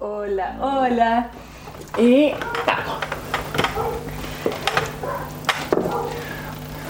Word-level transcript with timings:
Hola, 0.00 0.56
hola. 0.60 1.30
Y 1.96 2.26
estamos. 2.26 2.98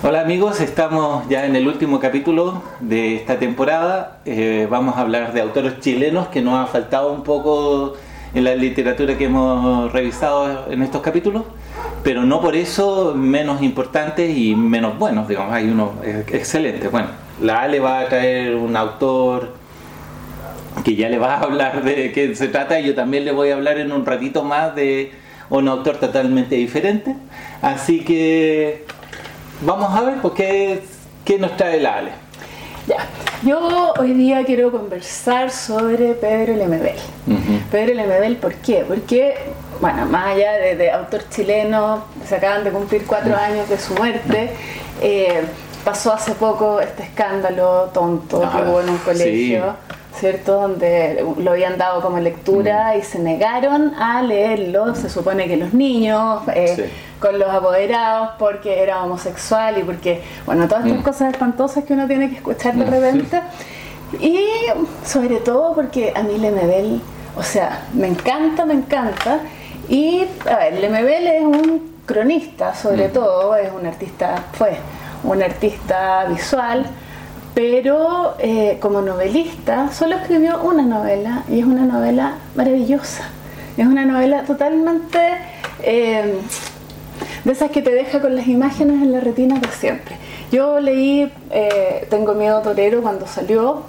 Hola 0.09 0.23
amigos, 0.23 0.63
estamos 0.63 1.29
ya 1.29 1.45
en 1.45 1.55
el 1.55 1.69
último 1.69 2.01
capítulo 2.01 2.63
de 2.81 3.15
esta 3.17 3.39
temporada. 3.39 4.21
Eh, 4.25 4.67
vamos 4.71 4.97
a 4.97 5.03
hablar 5.03 5.35
de 5.35 5.43
autores 5.43 5.81
chilenos 5.81 6.29
que 6.29 6.41
nos 6.41 6.55
ha 6.55 6.67
faltado 6.67 7.13
un 7.13 7.23
poco 7.23 7.93
en 8.33 8.45
la 8.45 8.55
literatura 8.55 9.19
que 9.19 9.27
hemos 9.27 9.93
revisado 9.93 10.73
en 10.73 10.81
estos 10.83 11.03
capítulos, 11.03 11.43
pero 12.03 12.23
no 12.23 12.41
por 12.41 12.57
eso 12.57 13.13
menos 13.15 13.61
importantes 13.61 14.35
y 14.35 14.55
menos 14.55 14.99
buenos, 14.99 15.29
digamos, 15.29 15.53
hay 15.53 15.69
uno 15.69 15.93
excelente. 16.03 16.89
Bueno, 16.89 17.09
la 17.43 17.61
Ale 17.61 17.79
va 17.79 18.01
a 18.01 18.09
traer 18.09 18.55
un 18.55 18.79
autor 18.79 19.57
que 20.87 20.97
ya 20.97 21.11
le 21.11 21.19
va 21.19 21.35
a 21.35 21.41
hablar 21.41 21.85
de 21.85 22.13
qué 22.13 22.35
se 22.35 22.49
trata 22.49 22.81
y 22.81 22.87
yo 22.87 22.95
también 22.95 23.27
le 23.27 23.33
voy 23.33 23.51
a 23.51 23.57
hablar 23.57 23.77
en 23.77 23.93
un 23.93 24.07
ratito 24.07 24.43
más 24.43 24.75
de 24.75 25.13
un 25.51 25.69
autor 25.69 25.99
totalmente 25.99 26.55
diferente. 26.55 27.15
Así 27.61 28.01
que 28.01 28.87
vamos 29.63 29.95
a 29.97 30.03
ver 30.03 30.21
pues, 30.21 30.35
qué, 30.35 30.83
qué 31.25 31.39
nos 31.39 31.57
trae 31.57 31.81
la 31.81 31.97
Ale. 31.97 32.11
Ya. 32.87 32.97
Yo 33.43 33.93
hoy 33.99 34.15
día 34.15 34.45
quiero 34.45 34.73
conversar 34.73 35.51
sobre 35.51 36.15
Pedro 36.15 36.57
Lemebel. 36.57 36.97
Pedro 37.71 37.95
Lemebel, 37.95 38.37
¿por 38.37 38.55
qué? 38.55 38.85
Porque, 38.89 39.35
bueno, 39.81 40.07
más 40.07 40.29
allá 40.35 40.53
de, 40.55 40.75
de 40.75 40.91
autor 40.91 41.23
chileno, 41.29 42.05
se 42.27 42.37
acaban 42.37 42.65
de 42.65 42.71
cumplir 42.71 43.05
cuatro 43.07 43.37
años 43.37 43.69
de 43.69 43.79
su 43.79 43.95
muerte. 43.95 44.51
eh, 45.03 45.43
pasó 45.85 46.13
hace 46.13 46.33
poco 46.33 46.81
este 46.81 47.05
escándalo 47.05 47.91
tonto 47.95 48.41
que 48.41 48.47
Ah, 48.47 48.65
hubo 48.67 48.81
en 48.81 48.91
un 48.91 48.99
colegio. 48.99 49.77
¿Cierto? 50.19 50.61
Donde 50.61 51.25
lo 51.39 51.51
habían 51.53 51.79
dado 51.79 52.01
como 52.03 52.19
lectura 52.19 52.97
y 52.97 53.03
se 53.03 53.19
negaron 53.21 53.95
a 53.95 54.21
leerlo. 54.23 54.95
Se 54.95 55.09
supone 55.09 55.47
que 55.47 55.57
los 55.57 55.73
niños, 55.75 56.43
eh, 56.55 56.75
Sí. 56.77 56.83
con 57.21 57.39
los 57.39 57.49
apoderados, 57.51 58.31
porque 58.39 58.83
era 58.83 59.05
homosexual 59.05 59.79
y 59.79 59.83
porque, 59.85 60.23
bueno, 60.47 60.67
todas 60.67 60.85
estas 60.87 61.01
Mm. 61.01 61.05
cosas 61.05 61.33
espantosas 61.33 61.85
que 61.85 61.93
uno 61.93 62.07
tiene 62.09 62.31
que 62.31 62.37
escuchar 62.37 62.75
de 62.75 62.85
repente. 62.85 63.41
Y 64.21 64.41
sobre 65.05 65.37
todo 65.37 65.75
porque 65.75 66.13
a 66.17 66.23
mí 66.23 66.39
Lemebel, 66.39 67.01
o 67.37 67.43
sea, 67.43 67.83
me 67.93 68.09
encanta, 68.09 68.65
me 68.65 68.75
encanta. 68.75 69.41
Y, 69.89 70.25
a 70.51 70.57
ver, 70.57 70.81
Lemebel 70.81 71.27
es 71.29 71.43
un 71.45 71.93
cronista, 72.07 72.75
sobre 72.75 73.09
Mm. 73.09 73.13
todo, 73.13 73.55
es 73.57 73.71
un 73.73 73.87
artista, 73.87 74.43
fue 74.53 74.77
un 75.23 75.43
artista 75.43 76.25
visual, 76.25 76.87
pero 77.55 78.35
eh, 78.39 78.79
como 78.81 79.01
novelista 79.03 79.91
solo 79.93 80.17
escribió 80.17 80.61
una 80.63 80.83
novela 80.83 81.43
y 81.51 81.61
es 81.61 81.65
una 81.67 81.85
novela 81.85 82.35
maravillosa. 82.55 83.25
Es 83.77 83.87
una 83.87 84.05
novela 84.05 84.43
totalmente 84.45 85.19
eh, 85.83 86.35
de 87.45 87.53
esas 87.53 87.71
que 87.71 87.83
te 87.83 87.91
deja 87.93 88.21
con 88.21 88.35
las 88.37 88.47
imágenes 88.47 89.03
en 89.03 89.13
la 89.13 89.21
retina 89.21 89.59
de 89.59 89.69
siempre. 89.69 90.17
Yo 90.51 90.81
leí 90.81 91.31
eh, 91.51 92.07
Tengo 92.09 92.33
miedo 92.35 92.61
torero 92.63 93.03
cuando 93.03 93.27
salió, 93.27 93.83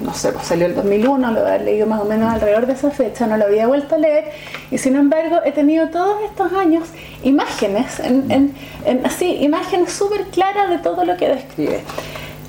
no 0.00 0.14
sé, 0.14 0.32
pues 0.32 0.46
salió 0.46 0.64
el 0.66 0.74
2001, 0.74 1.32
lo 1.32 1.46
he 1.46 1.58
leído 1.58 1.86
más 1.86 2.00
o 2.00 2.04
menos 2.06 2.32
alrededor 2.32 2.66
de 2.66 2.72
esa 2.72 2.90
fecha, 2.90 3.26
no 3.26 3.36
lo 3.36 3.44
había 3.44 3.66
vuelto 3.66 3.96
a 3.96 3.98
leer 3.98 4.30
y 4.70 4.78
sin 4.78 4.96
embargo 4.96 5.36
he 5.44 5.52
tenido 5.52 5.88
todos 5.90 6.16
estos 6.24 6.52
años 6.54 6.84
imágenes, 7.24 8.00
en, 8.00 8.30
en- 8.32 8.54
en- 8.86 9.04
así, 9.04 9.36
imágenes 9.42 9.92
súper 9.92 10.24
claras 10.28 10.70
de 10.70 10.78
todo 10.78 11.04
lo 11.04 11.16
que 11.18 11.28
describe. 11.28 11.82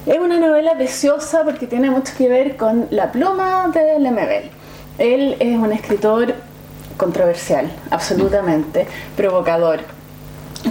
Es 0.10 0.18
una 0.18 0.40
novela 0.40 0.74
preciosa 0.74 1.44
porque 1.44 1.68
tiene 1.68 1.92
mucho 1.92 2.14
que 2.18 2.28
ver 2.28 2.58
con 2.58 2.88
la 2.90 3.12
pluma 3.12 3.70
de 3.72 4.00
Lemebel. 4.00 4.50
Él 4.98 5.38
es 5.40 5.56
un 5.56 5.72
escritor 5.72 6.34
controversial, 6.98 7.72
absolutamente, 7.92 8.88
provocador. 9.16 9.82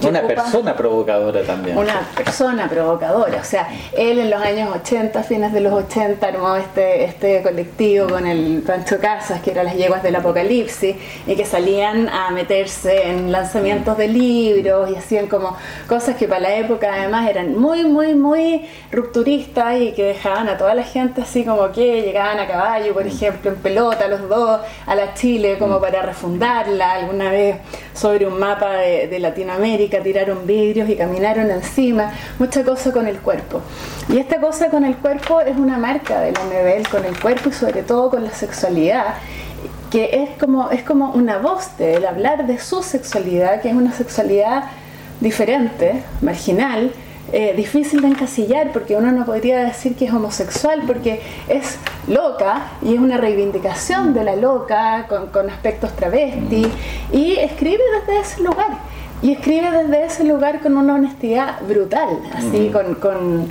Una 0.02 0.22
persona 0.22 0.76
provocadora 0.76 1.42
también. 1.42 1.76
una 1.76 2.00
persona 2.14 2.68
provocadora. 2.68 3.40
O 3.40 3.44
sea, 3.44 3.68
él 3.96 4.18
en 4.18 4.30
los 4.30 4.40
años 4.40 4.70
80, 4.74 5.22
fines 5.22 5.52
de 5.52 5.60
los 5.60 5.72
80, 5.72 6.26
armó 6.26 6.56
este, 6.56 7.04
este 7.04 7.42
colectivo 7.42 8.08
con 8.08 8.26
el 8.26 8.62
Pancho 8.66 8.98
Casas, 8.98 9.40
que 9.40 9.50
eran 9.50 9.66
las 9.66 9.76
yeguas 9.76 10.02
del 10.02 10.16
apocalipsis, 10.16 10.96
y 11.26 11.34
que 11.34 11.44
salían 11.44 12.08
a 12.08 12.30
meterse 12.30 13.08
en 13.08 13.32
lanzamientos 13.32 13.96
de 13.96 14.08
libros 14.08 14.90
y 14.90 14.96
hacían 14.96 15.26
como 15.26 15.56
cosas 15.88 16.16
que 16.16 16.28
para 16.28 16.40
la 16.40 16.56
época 16.56 16.92
además 16.92 17.28
eran 17.28 17.56
muy, 17.56 17.84
muy, 17.84 18.14
muy 18.14 18.68
rupturistas 18.92 19.80
y 19.80 19.92
que 19.92 20.04
dejaban 20.04 20.48
a 20.48 20.58
toda 20.58 20.74
la 20.74 20.82
gente 20.82 21.22
así 21.22 21.44
como 21.44 21.70
que 21.72 22.02
llegaban 22.02 22.38
a 22.38 22.46
caballo, 22.46 22.92
por 22.92 23.06
ejemplo, 23.06 23.50
en 23.50 23.56
pelota 23.56 24.08
los 24.08 24.28
dos 24.28 24.60
a 24.86 24.94
la 24.94 25.14
Chile 25.14 25.56
como 25.58 25.80
para 25.80 26.02
refundarla 26.02 26.92
alguna 26.92 27.30
vez 27.30 27.56
sobre 27.94 28.26
un 28.26 28.38
mapa 28.38 28.76
de, 28.76 29.08
de 29.08 29.18
Latinoamérica, 29.18 29.77
tiraron 29.86 30.46
vidrios 30.46 30.88
y 30.88 30.96
caminaron 30.96 31.50
encima, 31.50 32.12
mucha 32.38 32.64
cosa 32.64 32.92
con 32.92 33.06
el 33.06 33.18
cuerpo. 33.18 33.60
Y 34.08 34.18
esta 34.18 34.40
cosa 34.40 34.68
con 34.68 34.84
el 34.84 34.96
cuerpo 34.96 35.40
es 35.40 35.56
una 35.56 35.78
marca 35.78 36.20
de 36.20 36.32
la 36.32 36.44
Mebel 36.44 36.88
con 36.88 37.04
el 37.04 37.18
cuerpo 37.18 37.50
y 37.50 37.52
sobre 37.52 37.82
todo 37.82 38.10
con 38.10 38.24
la 38.24 38.32
sexualidad 38.32 39.14
que 39.90 40.22
es 40.22 40.30
como, 40.38 40.70
es 40.70 40.82
como 40.82 41.12
una 41.12 41.38
voz 41.38 41.76
de 41.78 42.06
hablar 42.06 42.46
de 42.46 42.58
su 42.58 42.82
sexualidad, 42.82 43.62
que 43.62 43.70
es 43.70 43.74
una 43.74 43.92
sexualidad 43.92 44.64
diferente, 45.20 46.02
marginal, 46.20 46.92
eh, 47.32 47.54
difícil 47.54 48.00
de 48.00 48.08
encasillar, 48.08 48.72
porque 48.72 48.96
uno 48.96 49.12
no 49.12 49.26
podría 49.26 49.58
decir 49.64 49.96
que 49.96 50.06
es 50.06 50.12
homosexual, 50.12 50.82
porque 50.86 51.20
es 51.48 51.76
loca 52.06 52.72
y 52.82 52.94
es 52.94 53.00
una 53.00 53.18
reivindicación 53.18 54.14
de 54.14 54.24
la 54.24 54.36
loca 54.36 55.06
con 55.08 55.50
aspectos 55.50 55.94
travesti, 55.94 56.66
y 57.12 57.36
escribe 57.36 57.82
desde 58.00 58.20
ese 58.20 58.42
lugar. 58.42 58.97
Y 59.20 59.32
escribe 59.32 59.70
desde 59.72 60.04
ese 60.04 60.24
lugar 60.24 60.60
con 60.60 60.76
una 60.76 60.94
honestidad 60.94 61.60
brutal, 61.66 62.20
así, 62.34 62.70
con, 62.72 62.94
con, 62.94 63.48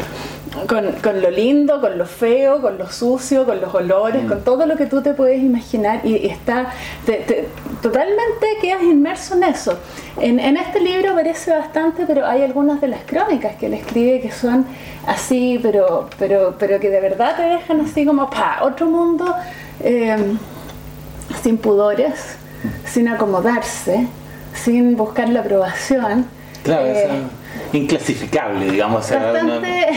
con, 0.66 0.92
con 1.04 1.22
lo 1.22 1.30
lindo, 1.30 1.82
con 1.82 1.98
lo 1.98 2.06
feo, 2.06 2.62
con 2.62 2.78
lo 2.78 2.90
sucio, 2.90 3.46
con 3.46 3.60
los 3.60 3.74
olores, 3.76 4.26
con 4.28 4.44
todo 4.46 4.66
lo 4.66 4.78
que 4.78 4.86
tú 4.86 5.02
te 5.02 5.14
puedes 5.14 5.44
imaginar 5.44 6.00
y, 6.06 6.16
y 6.16 6.28
está 6.28 6.68
te- 7.06 7.18
te- 7.18 7.50
totalmente 7.82 8.48
quedas 8.62 8.82
inmerso 8.82 9.36
en 9.36 9.44
eso. 9.44 9.78
En, 10.22 10.40
en 10.40 10.56
este 10.56 10.80
libro 10.80 11.14
parece 11.14 11.52
bastante, 11.52 12.06
pero 12.08 12.26
hay 12.26 12.44
algunas 12.44 12.80
de 12.80 12.88
las 12.88 13.02
crónicas 13.06 13.58
que 13.58 13.66
él 13.66 13.74
escribe 13.74 14.22
que 14.22 14.32
son 14.32 14.66
así, 15.06 15.60
pero, 15.62 16.10
pero, 16.18 16.56
pero 16.58 16.80
que 16.80 16.90
de 16.90 17.02
verdad 17.02 17.36
te 17.36 17.44
dejan 17.44 17.82
así 17.82 18.06
como 18.06 18.30
pa, 18.30 18.60
otro 18.62 18.86
mundo 18.86 19.36
eh, 19.82 20.16
sin 21.44 21.58
pudores, 21.58 22.38
sin 22.86 23.10
acomodarse, 23.10 24.08
sin 24.54 24.96
buscar 24.96 25.30
la 25.30 25.42
aprobación. 25.42 26.26
Claro, 26.64 26.86
Eh, 26.86 27.04
es 27.72 27.76
inclasificable, 27.76 28.70
digamos. 28.72 29.10
bastante 29.10 29.88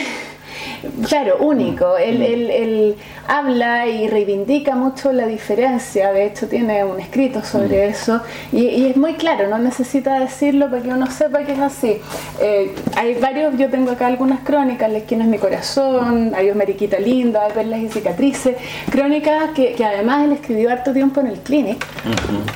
claro, 1.09 1.39
único. 1.41 1.97
Él, 1.97 2.23
él, 2.23 2.51
él, 2.51 2.97
habla 3.27 3.87
y 3.87 4.09
reivindica 4.09 4.75
mucho 4.75 5.13
la 5.13 5.27
diferencia, 5.27 6.13
de 6.13 6.27
hecho 6.27 6.49
tiene 6.49 6.85
un 6.85 6.99
escrito 6.99 7.45
sobre 7.45 7.87
eso, 7.87 8.21
y, 8.51 8.67
y, 8.67 8.87
es 8.87 8.97
muy 8.97 9.15
claro, 9.15 9.49
no 9.49 9.59
necesita 9.59 10.19
decirlo 10.19 10.69
para 10.69 10.83
que 10.83 10.89
uno 10.89 11.09
sepa 11.11 11.45
que 11.45 11.53
es 11.53 11.61
así. 11.61 11.99
Eh, 12.41 12.75
hay 12.97 13.15
varios, 13.15 13.57
yo 13.57 13.71
tengo 13.71 13.93
acá 13.93 14.09
algunas 14.09 14.41
crónicas, 14.41 14.91
La 14.91 14.99
esquina 14.99 15.25
es 15.25 15.31
mi 15.31 15.39
corazón, 15.39 16.33
Adiós 16.35 16.57
Mariquita 16.57 16.99
Linda, 16.99 17.45
Hay 17.45 17.53
perlas 17.53 17.81
y 17.81 17.89
cicatrices, 17.89 18.57
crónicas 18.91 19.51
que, 19.55 19.75
que, 19.75 19.85
además 19.85 20.25
él 20.25 20.33
escribió 20.33 20.71
harto 20.71 20.93
tiempo 20.93 21.21
en 21.21 21.29
el 21.29 21.39
Clinic, 21.41 21.87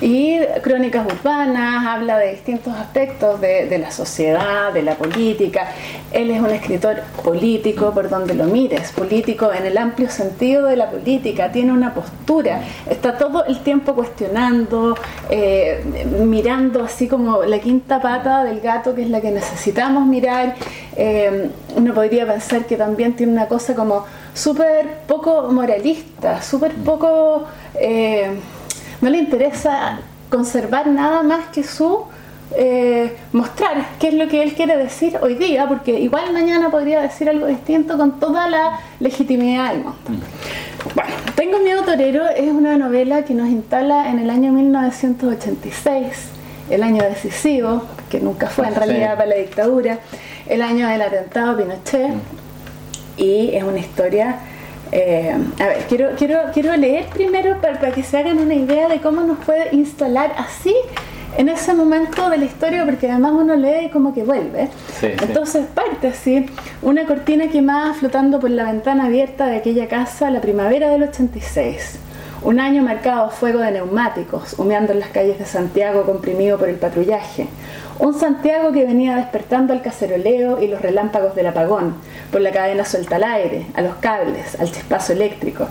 y 0.00 0.38
crónicas 0.62 1.06
urbanas, 1.06 1.86
habla 1.86 2.18
de 2.18 2.32
distintos 2.32 2.74
aspectos 2.74 3.40
de, 3.40 3.66
de 3.66 3.78
la 3.78 3.90
sociedad, 3.90 4.72
de 4.72 4.82
la 4.82 4.94
política. 4.96 5.68
Él 6.12 6.30
es 6.30 6.40
un 6.40 6.50
escritor 6.50 7.02
político 7.22 7.92
por 7.92 8.08
donde 8.18 8.34
lo 8.34 8.44
mires, 8.44 8.92
político 8.92 9.52
en 9.52 9.66
el 9.66 9.76
amplio 9.76 10.08
sentido 10.10 10.66
de 10.66 10.76
la 10.76 10.90
política, 10.90 11.52
tiene 11.52 11.72
una 11.72 11.92
postura, 11.94 12.62
está 12.88 13.16
todo 13.16 13.44
el 13.44 13.60
tiempo 13.60 13.94
cuestionando, 13.94 14.96
eh, 15.30 15.84
mirando 16.24 16.84
así 16.84 17.08
como 17.08 17.42
la 17.42 17.58
quinta 17.58 18.00
pata 18.00 18.44
del 18.44 18.60
gato 18.60 18.94
que 18.94 19.02
es 19.02 19.10
la 19.10 19.20
que 19.20 19.30
necesitamos 19.30 20.06
mirar. 20.06 20.54
Eh, 20.96 21.50
uno 21.76 21.92
podría 21.92 22.26
pensar 22.26 22.64
que 22.66 22.76
también 22.76 23.14
tiene 23.14 23.32
una 23.32 23.46
cosa 23.46 23.74
como 23.74 24.04
súper 24.32 25.00
poco 25.06 25.50
moralista, 25.50 26.42
súper 26.42 26.72
poco... 26.74 27.44
Eh, 27.80 28.30
no 29.00 29.10
le 29.10 29.18
interesa 29.18 29.98
conservar 30.30 30.86
nada 30.86 31.22
más 31.22 31.46
que 31.52 31.62
su 31.62 32.04
eh, 32.56 33.16
mostrar 33.32 33.86
qué 33.98 34.08
es 34.08 34.14
lo 34.14 34.28
que 34.28 34.42
él 34.42 34.54
quiere 34.54 34.76
decir 34.76 35.18
hoy 35.20 35.34
día, 35.34 35.66
porque 35.68 35.98
igual 35.98 36.32
mañana 36.32 36.70
podría 36.70 37.00
decir 37.00 37.28
algo 37.28 37.46
distinto 37.46 37.96
con 37.96 38.20
toda 38.20 38.48
la 38.48 38.80
legitimidad 39.00 39.72
del 39.72 39.82
mundo. 39.82 40.26
Bueno, 40.94 41.10
Tengo 41.34 41.58
miedo 41.60 41.82
torero 41.82 42.28
es 42.28 42.50
una 42.50 42.76
novela 42.76 43.24
que 43.24 43.34
nos 43.34 43.48
instala 43.48 44.10
en 44.10 44.18
el 44.18 44.30
año 44.30 44.52
1986, 44.52 46.06
el 46.70 46.82
año 46.82 47.02
decisivo, 47.02 47.82
que 48.10 48.20
nunca 48.20 48.48
fue 48.48 48.66
en 48.68 48.74
realidad 48.74 49.12
sí. 49.12 49.16
para 49.16 49.26
la 49.26 49.36
dictadura, 49.36 49.98
el 50.46 50.62
año 50.62 50.88
del 50.88 51.02
atentado 51.02 51.52
a 51.52 51.56
Pinochet, 51.56 52.12
y 53.16 53.54
es 53.54 53.62
una 53.62 53.78
historia 53.78 54.38
eh, 54.92 55.34
a 55.58 55.66
ver, 55.66 55.78
quiero, 55.88 56.10
quiero, 56.16 56.38
quiero 56.52 56.76
leer 56.76 57.06
primero 57.06 57.60
para, 57.60 57.80
para, 57.80 57.92
que 57.92 58.04
se 58.04 58.16
hagan 58.16 58.38
una 58.38 58.54
idea 58.54 58.88
de 58.88 59.00
cómo 59.00 59.22
nos 59.22 59.38
puede 59.38 59.74
instalar 59.74 60.32
así 60.38 60.72
en 61.36 61.48
ese 61.48 61.74
momento 61.74 62.30
de 62.30 62.38
la 62.38 62.44
historia, 62.44 62.84
porque 62.84 63.10
además 63.10 63.32
uno 63.32 63.56
lee 63.56 63.86
y 63.86 63.90
como 63.90 64.14
que 64.14 64.22
vuelve. 64.22 64.68
Sí, 65.00 65.08
Entonces 65.22 65.62
sí. 65.62 65.72
parte 65.74 66.08
así, 66.08 66.46
una 66.82 67.06
cortina 67.06 67.48
quemada 67.48 67.94
flotando 67.94 68.38
por 68.40 68.50
la 68.50 68.64
ventana 68.64 69.06
abierta 69.06 69.46
de 69.46 69.56
aquella 69.56 69.88
casa 69.88 70.30
la 70.30 70.40
primavera 70.40 70.90
del 70.90 71.02
86. 71.04 71.98
Un 72.42 72.60
año 72.60 72.82
marcado 72.82 73.24
a 73.24 73.30
fuego 73.30 73.60
de 73.60 73.70
neumáticos, 73.70 74.58
humeando 74.58 74.92
en 74.92 75.00
las 75.00 75.08
calles 75.08 75.38
de 75.38 75.46
Santiago 75.46 76.04
comprimido 76.04 76.58
por 76.58 76.68
el 76.68 76.76
patrullaje. 76.76 77.46
Un 77.98 78.12
Santiago 78.12 78.70
que 78.72 78.84
venía 78.84 79.16
despertando 79.16 79.72
al 79.72 79.80
caceroleo 79.80 80.60
y 80.60 80.68
los 80.68 80.82
relámpagos 80.82 81.34
del 81.34 81.46
apagón, 81.46 81.94
por 82.30 82.42
la 82.42 82.50
cadena 82.50 82.84
suelta 82.84 83.16
al 83.16 83.24
aire, 83.24 83.66
a 83.74 83.82
los 83.82 83.94
cables, 83.94 84.60
al 84.60 84.70
chispazo 84.70 85.14
eléctrico. 85.14 85.68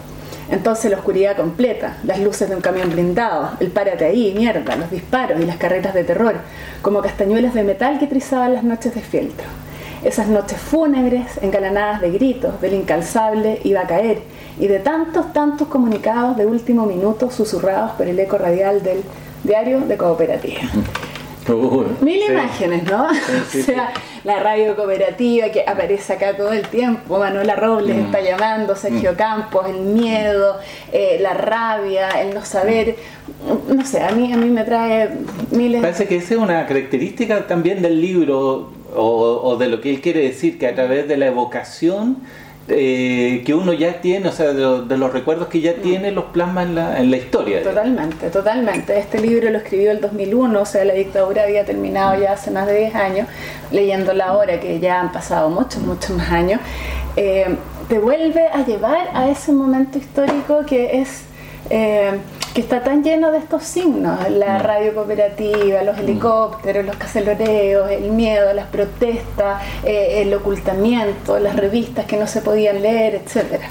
Entonces 0.49 0.91
la 0.91 0.97
oscuridad 0.97 1.37
completa, 1.37 1.97
las 2.03 2.19
luces 2.19 2.49
de 2.49 2.55
un 2.55 2.61
camión 2.61 2.89
blindado, 2.89 3.51
el 3.59 3.71
párate 3.71 4.05
ahí, 4.05 4.33
mierda, 4.35 4.75
los 4.75 4.91
disparos 4.91 5.39
y 5.41 5.45
las 5.45 5.57
carretas 5.57 5.93
de 5.93 6.03
terror, 6.03 6.35
como 6.81 7.01
castañuelas 7.01 7.53
de 7.53 7.63
metal 7.63 7.99
que 7.99 8.07
trizaban 8.07 8.53
las 8.53 8.63
noches 8.63 8.93
de 8.93 9.01
fieltro. 9.01 9.47
Esas 10.03 10.27
noches 10.27 10.59
fúnebres, 10.59 11.39
engalanadas 11.41 12.01
de 12.01 12.11
gritos, 12.11 12.59
del 12.59 12.73
incalzable 12.73 13.61
iba 13.63 13.81
a 13.81 13.87
caer, 13.87 14.21
y 14.59 14.67
de 14.67 14.79
tantos, 14.79 15.31
tantos 15.31 15.69
comunicados 15.69 16.35
de 16.35 16.45
último 16.45 16.85
minuto 16.85 17.31
susurrados 17.31 17.91
por 17.91 18.07
el 18.07 18.19
eco 18.19 18.37
radial 18.37 18.83
del 18.83 19.01
diario 19.43 19.79
de 19.79 19.97
cooperativa. 19.97 20.61
Uh, 21.49 21.83
Mil 22.01 22.21
sí. 22.25 22.31
imágenes, 22.31 22.83
¿no? 22.83 23.13
Sí, 23.13 23.19
sí, 23.49 23.59
o 23.61 23.63
sea, 23.65 23.91
la 24.23 24.39
radio 24.39 24.75
cooperativa 24.75 25.49
que 25.49 25.63
aparece 25.67 26.13
acá 26.13 26.37
todo 26.37 26.53
el 26.53 26.67
tiempo, 26.67 27.19
Manuela 27.19 27.55
Robles 27.55 27.95
Mm. 27.97 28.05
está 28.05 28.21
llamando, 28.21 28.75
Sergio 28.75 29.13
Mm. 29.13 29.15
Campos, 29.15 29.67
el 29.67 29.81
miedo, 29.81 30.57
eh, 30.91 31.17
la 31.21 31.33
rabia, 31.33 32.09
el 32.21 32.33
no 32.33 32.45
saber, 32.45 32.95
no 33.67 33.85
sé, 33.85 34.01
a 34.01 34.11
mí, 34.11 34.31
a 34.31 34.37
mí 34.37 34.49
me 34.49 34.63
trae 34.63 35.09
miles 35.51 35.81
Parece 35.81 36.07
que 36.07 36.15
esa 36.17 36.35
es 36.35 36.39
una 36.39 36.65
característica 36.65 37.45
también 37.47 37.81
del 37.81 37.99
libro 37.99 38.71
o, 38.95 39.41
o 39.43 39.57
de 39.57 39.67
lo 39.67 39.81
que 39.81 39.89
él 39.89 39.99
quiere 40.01 40.21
decir, 40.21 40.57
que 40.57 40.67
a 40.67 40.75
través 40.75 41.07
de 41.07 41.17
la 41.17 41.25
evocación 41.27 42.17
eh, 42.69 43.43
que 43.45 43.53
uno 43.53 43.73
ya 43.73 43.99
tiene, 44.01 44.29
o 44.29 44.31
sea, 44.31 44.53
de, 44.53 44.61
lo- 44.61 44.83
de 44.83 44.97
los 44.97 45.11
recuerdos 45.11 45.47
que 45.49 45.59
ya 45.61 45.75
tiene, 45.75 46.11
los 46.11 46.25
plasma 46.25 46.63
en 46.63 46.75
la, 46.75 46.99
en 46.99 47.11
la 47.11 47.17
historia. 47.17 47.61
Totalmente, 47.63 48.29
totalmente. 48.29 48.97
Este 48.97 49.19
libro 49.19 49.49
lo 49.49 49.57
escribió 49.57 49.91
el 49.91 49.99
2001, 50.01 50.61
o 50.61 50.65
sea, 50.65 50.85
la 50.85 50.93
dictadura 50.93 51.43
había 51.43 51.65
terminado 51.65 52.19
ya 52.21 52.33
hace 52.33 52.51
más 52.51 52.65
de 52.67 52.77
10 52.79 52.95
años, 52.95 53.27
leyéndola 53.71 54.27
ahora, 54.27 54.59
que 54.59 54.79
ya 54.79 55.01
han 55.01 55.11
pasado 55.11 55.49
muchos, 55.49 55.81
muchos 55.81 56.11
más 56.11 56.31
años, 56.31 56.61
eh, 57.17 57.55
te 57.89 57.99
vuelve 57.99 58.47
a 58.47 58.65
llevar 58.65 59.09
a 59.13 59.29
ese 59.29 59.51
momento 59.51 59.97
histórico 59.97 60.65
que 60.65 61.01
es... 61.01 61.23
eh, 61.69 62.11
que 62.53 62.61
está 62.61 62.83
tan 62.83 63.03
lleno 63.03 63.31
de 63.31 63.39
estos 63.39 63.63
signos, 63.63 64.29
la 64.29 64.59
radio 64.59 64.93
cooperativa, 64.93 65.81
los 65.81 65.97
helicópteros, 65.97 66.85
los 66.85 66.95
caceloreos, 66.97 67.89
el 67.89 68.11
miedo, 68.11 68.53
las 68.53 68.67
protestas, 68.67 69.61
eh, 69.83 70.21
el 70.21 70.33
ocultamiento, 70.33 71.39
las 71.39 71.55
revistas 71.55 72.05
que 72.05 72.15
no 72.15 72.27
se 72.27 72.41
podían 72.41 72.81
leer, 72.81 73.15
etcétera. 73.15 73.67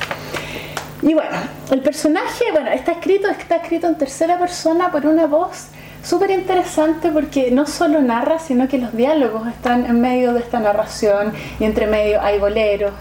Y 1.01 1.15
bueno, 1.15 1.37
el 1.71 1.81
personaje, 1.81 2.45
bueno, 2.53 2.71
está 2.71 2.93
escrito, 2.93 3.29
está 3.29 3.57
escrito 3.57 3.87
en 3.87 3.97
tercera 3.97 4.39
persona 4.39 4.91
por 4.91 5.07
una 5.07 5.27
voz 5.27 5.69
súper 6.03 6.31
interesante 6.31 7.11
porque 7.11 7.53
no 7.53 7.67
solo 7.67 8.03
narra, 8.03 8.41
sino 8.41 8.67
que 8.67 8.79
los 8.79 8.97
diálogos 8.97 9.47
están 9.47 9.87
en 9.87 10.01
medio 10.01 10.33
de 10.33 10.41
esta 10.41 10.59
narración 10.59 11.33
y 11.61 11.65
entre 11.65 11.87
medio 11.87 12.21
hay 12.21 12.39
boleros. 12.39 12.95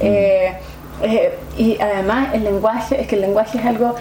eh, 0.00 0.54
eh, 1.02 1.38
y 1.58 1.78
además 1.80 2.32
el 2.32 2.44
lenguaje, 2.44 3.00
es 3.00 3.06
que 3.06 3.16
el 3.16 3.20
lenguaje 3.20 3.58
es 3.58 3.66
algo 3.66 3.96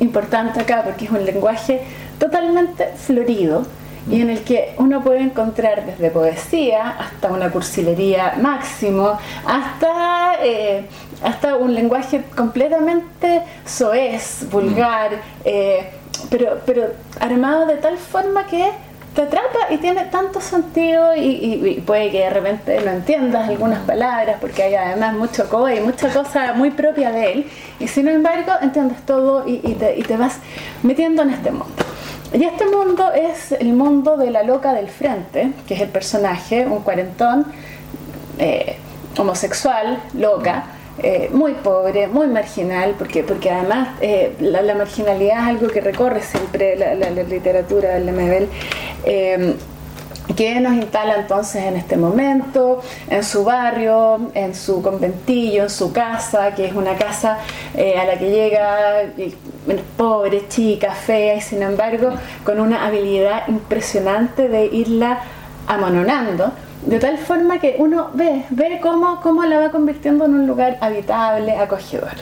importante 0.00 0.60
acá 0.60 0.82
porque 0.84 1.04
es 1.06 1.10
un 1.10 1.24
lenguaje 1.24 1.82
totalmente 2.18 2.88
florido 2.96 3.66
y 4.10 4.20
en 4.20 4.30
el 4.30 4.40
que 4.42 4.74
uno 4.78 5.02
puede 5.02 5.20
encontrar 5.20 5.86
desde 5.86 6.10
poesía 6.10 6.90
hasta 6.90 7.32
una 7.32 7.50
cursilería 7.50 8.34
máximo, 8.40 9.18
hasta, 9.46 10.34
eh, 10.42 10.86
hasta 11.22 11.56
un 11.56 11.74
lenguaje 11.74 12.22
completamente 12.36 13.42
soez, 13.64 14.46
vulgar, 14.50 15.12
eh, 15.44 15.90
pero, 16.28 16.60
pero 16.66 16.88
armado 17.18 17.66
de 17.66 17.76
tal 17.76 17.96
forma 17.96 18.46
que 18.46 18.70
te 19.14 19.22
atrapa 19.22 19.70
y 19.70 19.78
tiene 19.78 20.04
tanto 20.06 20.40
sentido 20.40 21.14
y, 21.16 21.82
puede 21.86 22.10
que 22.10 22.20
de 22.20 22.30
repente 22.30 22.80
no 22.84 22.90
entiendas 22.90 23.48
algunas 23.48 23.80
palabras 23.80 24.38
porque 24.40 24.64
hay 24.64 24.74
además 24.74 25.14
mucho 25.14 25.48
coe 25.48 25.76
y 25.76 25.80
mucha 25.80 26.12
cosa 26.12 26.52
muy 26.54 26.70
propia 26.70 27.12
de 27.12 27.32
él 27.32 27.46
y 27.78 27.86
sin 27.86 28.08
embargo 28.08 28.52
entiendes 28.60 28.98
todo 29.06 29.46
y, 29.46 29.60
y 29.62 29.74
te, 29.74 29.96
y 29.96 30.02
te 30.02 30.16
vas 30.16 30.38
metiendo 30.82 31.22
en 31.22 31.30
este 31.30 31.50
mundo. 31.50 31.84
Y 32.32 32.42
este 32.42 32.66
mundo 32.66 33.12
es 33.12 33.52
el 33.52 33.72
mundo 33.74 34.16
de 34.16 34.32
la 34.32 34.42
loca 34.42 34.72
del 34.72 34.88
frente, 34.88 35.52
que 35.68 35.74
es 35.74 35.80
el 35.80 35.88
personaje, 35.88 36.66
un 36.66 36.82
cuarentón 36.82 37.46
eh, 38.38 38.76
homosexual, 39.16 40.00
loca, 40.14 40.64
eh, 41.02 41.28
muy 41.32 41.52
pobre, 41.54 42.06
muy 42.06 42.26
marginal, 42.28 42.94
porque, 42.98 43.22
porque 43.22 43.50
además 43.50 43.88
eh, 44.00 44.34
la, 44.40 44.74
marginalidad 44.74 45.38
es 45.38 45.48
algo 45.48 45.68
que 45.68 45.80
recorre 45.80 46.22
siempre 46.22 46.76
la, 46.76 47.10
literatura 47.10 47.94
del 47.94 48.06
Lemebel. 48.06 48.48
eh, 49.04 49.56
que 50.36 50.58
nos 50.60 50.74
instala 50.74 51.16
entonces 51.16 51.64
en 51.64 51.76
este 51.76 51.96
momento, 51.96 52.80
en 53.08 53.22
su 53.22 53.44
barrio, 53.44 54.30
en 54.34 54.54
su 54.54 54.82
conventillo, 54.82 55.64
en 55.64 55.70
su 55.70 55.92
casa, 55.92 56.54
que 56.54 56.66
es 56.66 56.72
una 56.72 56.96
casa 56.96 57.38
eh, 57.76 57.96
a 57.98 58.04
la 58.04 58.18
que 58.18 58.30
llega 58.30 59.02
pobre, 59.96 60.48
chica, 60.48 60.92
fea, 60.92 61.36
y 61.36 61.40
sin 61.40 61.62
embargo 61.62 62.10
con 62.42 62.58
una 62.58 62.86
habilidad 62.86 63.46
impresionante 63.48 64.48
de 64.48 64.66
irla 64.66 65.20
amononando, 65.66 66.52
de 66.86 66.98
tal 66.98 67.18
forma 67.18 67.58
que 67.58 67.76
uno 67.78 68.10
ve, 68.14 68.44
ve 68.50 68.78
cómo, 68.82 69.20
cómo 69.20 69.44
la 69.44 69.58
va 69.58 69.70
convirtiendo 69.70 70.24
en 70.26 70.34
un 70.34 70.46
lugar 70.46 70.76
habitable, 70.80 71.52
acogedor. 71.56 72.12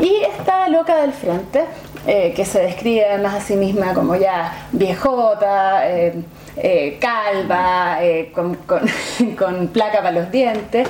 Y 0.00 0.22
esta 0.36 0.68
loca 0.68 0.96
del 0.96 1.12
frente, 1.12 1.64
eh, 2.06 2.32
que 2.34 2.44
se 2.44 2.60
describe 2.60 3.06
además 3.08 3.34
a 3.34 3.40
sí 3.40 3.54
misma 3.56 3.94
como 3.94 4.16
ya 4.16 4.66
viejota, 4.72 5.88
eh, 5.88 6.22
eh, 6.56 6.98
calva, 7.00 7.98
con, 8.34 8.54
con- 8.66 8.88
con 9.38 9.68
placa 9.68 9.98
para 9.98 10.10
los 10.12 10.30
dientes, 10.30 10.88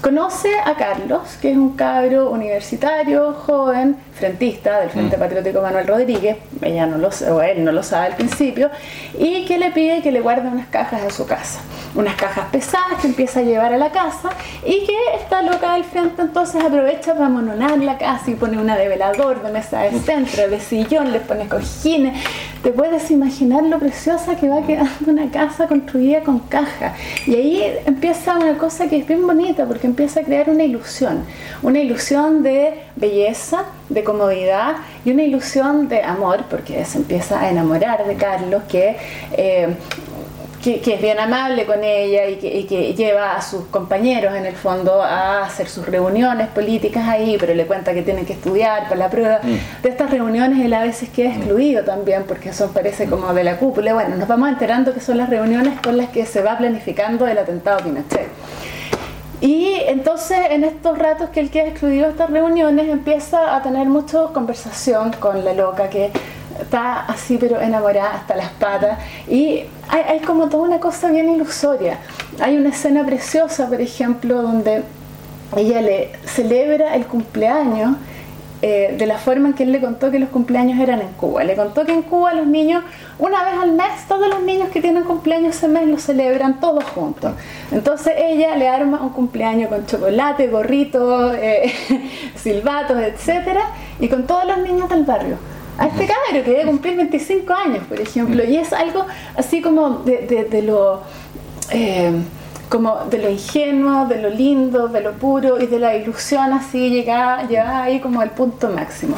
conoce 0.00 0.50
a 0.64 0.74
Carlos, 0.74 1.38
que 1.40 1.50
es 1.52 1.56
un 1.56 1.76
cabro 1.76 2.30
universitario, 2.30 3.32
joven, 3.32 3.96
frentista 4.14 4.80
del 4.80 4.90
Frente 4.90 5.16
mm. 5.16 5.20
Patriótico 5.20 5.60
Manuel 5.60 5.86
Rodríguez, 5.86 6.36
ella 6.62 6.86
no 6.86 6.98
lo, 6.98 7.08
o 7.08 7.42
él 7.42 7.64
no 7.64 7.72
lo 7.72 7.82
sabe 7.82 8.06
al 8.06 8.16
principio, 8.16 8.70
y 9.18 9.44
que 9.44 9.58
le 9.58 9.70
pide 9.70 10.02
que 10.02 10.12
le 10.12 10.20
guarde 10.20 10.48
unas 10.48 10.68
cajas 10.68 11.02
en 11.02 11.10
su 11.10 11.26
casa, 11.26 11.60
unas 11.94 12.14
cajas 12.14 12.46
pesadas 12.50 13.00
que 13.00 13.08
empieza 13.08 13.40
a 13.40 13.42
llevar 13.42 13.72
a 13.72 13.78
la 13.78 13.90
casa 13.90 14.30
y 14.64 14.86
que 14.86 14.96
esta 15.20 15.42
loca 15.42 15.74
del 15.74 15.84
frente 15.84 16.22
entonces 16.22 16.62
aprovecha 16.62 17.14
para 17.14 17.28
mononar 17.28 17.78
la 17.78 17.98
casa 17.98 18.30
y 18.30 18.34
pone 18.34 18.58
una 18.58 18.76
de 18.76 18.88
velador, 18.88 19.42
de 19.42 19.50
mesa 19.50 19.80
de 19.80 19.98
centro, 19.98 20.48
de 20.48 20.60
sillón, 20.60 21.12
le 21.12 21.20
pone 21.20 21.48
cojines. 21.48 22.24
Te 22.62 22.70
puedes 22.70 23.10
imaginar 23.10 23.64
lo 23.64 23.78
preciosa 23.78 24.36
que 24.36 24.48
va 24.48 24.66
quedando 24.66 24.90
una 25.06 25.30
casa 25.30 25.66
construida 25.66 26.22
con 26.22 26.38
caja. 26.38 26.94
Y 27.26 27.34
ahí 27.34 27.72
empieza 27.84 28.36
una 28.36 28.56
cosa 28.56 28.88
que 28.88 28.98
es 28.98 29.06
bien 29.06 29.26
bonita 29.26 29.66
porque 29.66 29.86
empieza 29.86 30.20
a 30.20 30.22
crear 30.22 30.48
una 30.48 30.64
ilusión, 30.64 31.24
una 31.62 31.80
ilusión 31.80 32.42
de 32.42 32.84
belleza, 32.96 33.64
de 33.94 34.04
comodidad 34.04 34.76
y 35.04 35.10
una 35.12 35.22
ilusión 35.22 35.88
de 35.88 36.02
amor, 36.02 36.44
porque 36.50 36.84
se 36.84 36.98
empieza 36.98 37.40
a 37.40 37.50
enamorar 37.50 38.06
de 38.06 38.16
Carlos, 38.16 38.62
que 38.68 38.96
eh, 39.32 39.74
que, 40.64 40.94
es 40.94 41.02
bien 41.02 41.18
amable 41.20 41.66
con 41.66 41.84
ella 41.84 42.26
y 42.26 42.36
que, 42.64 42.94
lleva 42.94 43.36
a 43.36 43.42
sus 43.42 43.66
compañeros 43.66 44.34
en 44.34 44.46
el 44.46 44.54
fondo 44.54 45.02
a 45.02 45.44
hacer 45.44 45.68
sus 45.68 45.86
reuniones 45.86 46.48
políticas 46.48 47.06
ahí, 47.06 47.36
pero 47.38 47.54
le 47.54 47.66
cuenta 47.66 47.92
que 47.92 48.02
tienen 48.02 48.24
que 48.24 48.32
estudiar 48.32 48.84
para 48.84 48.96
la 48.96 49.10
prueba. 49.10 49.40
Mm. 49.42 49.82
De 49.82 49.88
estas 49.88 50.10
reuniones 50.10 50.64
él 50.64 50.72
a 50.72 50.82
veces 50.82 51.08
queda 51.10 51.30
mm. 51.30 51.32
excluido 51.32 51.84
también 51.84 52.24
porque 52.26 52.52
son 52.52 52.72
parece 52.72 53.06
como 53.06 53.32
de 53.34 53.44
la 53.44 53.58
cúpula. 53.58 53.92
Bueno, 53.94 54.16
nos 54.16 54.26
vamos 54.26 54.48
enterando 54.48 54.94
que 54.94 55.00
son 55.00 55.18
las 55.18 55.28
reuniones 55.28 55.78
con 55.80 55.96
las 55.96 56.08
que 56.08 56.24
se 56.24 56.40
va 56.40 56.56
planificando 56.56 57.26
el 57.26 57.36
atentado 57.36 57.80
Pinochet. 57.84 58.28
Y 59.44 59.74
entonces 59.88 60.38
en 60.48 60.64
estos 60.64 60.96
ratos 60.96 61.28
que 61.28 61.40
él 61.40 61.50
queda 61.50 61.66
excluido 61.66 62.08
estas 62.08 62.30
reuniones 62.30 62.88
empieza 62.88 63.54
a 63.54 63.62
tener 63.62 63.86
mucha 63.88 64.22
conversación 64.32 65.12
con 65.20 65.44
la 65.44 65.52
loca 65.52 65.90
que 65.90 66.10
está 66.58 67.04
así 67.04 67.36
pero 67.36 67.60
enamorada 67.60 68.14
hasta 68.14 68.36
las 68.36 68.48
patas 68.52 68.98
y 69.28 69.64
hay, 69.90 70.20
como 70.20 70.48
toda 70.48 70.62
una 70.62 70.80
cosa 70.80 71.10
bien 71.10 71.28
ilusoria. 71.28 71.98
Hay 72.40 72.56
una 72.56 72.70
escena 72.70 73.04
preciosa, 73.04 73.68
por 73.68 73.82
ejemplo, 73.82 74.40
donde 74.40 74.82
ella 75.54 75.82
le 75.82 76.12
celebra 76.24 76.94
el 76.94 77.04
cumpleaños 77.04 77.98
eh, 78.66 78.94
de 78.96 79.04
la 79.04 79.18
forma 79.18 79.48
en 79.48 79.54
que 79.54 79.64
él 79.64 79.72
le 79.72 79.80
contó 79.82 80.10
que 80.10 80.18
los 80.18 80.30
cumpleaños 80.30 80.80
eran 80.80 81.02
en 81.02 81.08
Cuba. 81.08 81.44
Le 81.44 81.54
contó 81.54 81.84
que 81.84 81.92
en 81.92 82.00
Cuba 82.00 82.32
los 82.32 82.46
niños, 82.46 82.82
una 83.18 83.44
vez 83.44 83.52
al 83.60 83.72
mes, 83.72 84.08
todos 84.08 84.26
los 84.26 84.42
niños 84.42 84.70
que 84.70 84.80
tienen 84.80 85.04
cumpleaños 85.04 85.54
ese 85.54 85.68
mes 85.68 85.86
lo 85.86 85.98
celebran 85.98 86.60
todos 86.60 86.82
juntos. 86.84 87.34
Entonces 87.70 88.14
ella 88.16 88.56
le 88.56 88.66
arma 88.66 89.02
un 89.02 89.10
cumpleaños 89.10 89.68
con 89.68 89.84
chocolate, 89.84 90.46
gorritos, 90.46 91.34
eh, 91.36 91.74
silbatos, 92.36 92.96
etc. 93.02 93.58
y 94.00 94.08
con 94.08 94.26
todos 94.26 94.46
los 94.46 94.56
niños 94.56 94.88
del 94.88 95.04
barrio 95.04 95.36
a 95.76 95.88
este 95.88 96.06
cabro 96.06 96.42
que 96.42 96.50
debe 96.50 96.64
cumplir 96.64 96.96
25 96.96 97.52
años, 97.52 97.84
por 97.86 98.00
ejemplo, 98.00 98.42
y 98.44 98.56
es 98.56 98.72
algo 98.72 99.04
así 99.36 99.60
como 99.60 99.98
de, 100.06 100.62
lo 100.62 101.02
eh, 101.70 102.12
como 102.68 103.04
de 103.10 103.18
lo 103.18 103.30
ingenuo, 103.30 104.06
de 104.06 104.20
lo 104.20 104.30
lindo, 104.30 104.88
de 104.88 105.00
lo 105.00 105.12
puro 105.12 105.60
y 105.60 105.66
de 105.66 105.78
la 105.78 105.96
ilusión 105.96 106.52
así 106.52 106.90
llega, 106.90 107.46
llega 107.46 107.82
ahí 107.82 108.00
como 108.00 108.20
al 108.20 108.30
punto 108.30 108.68
máximo. 108.70 109.16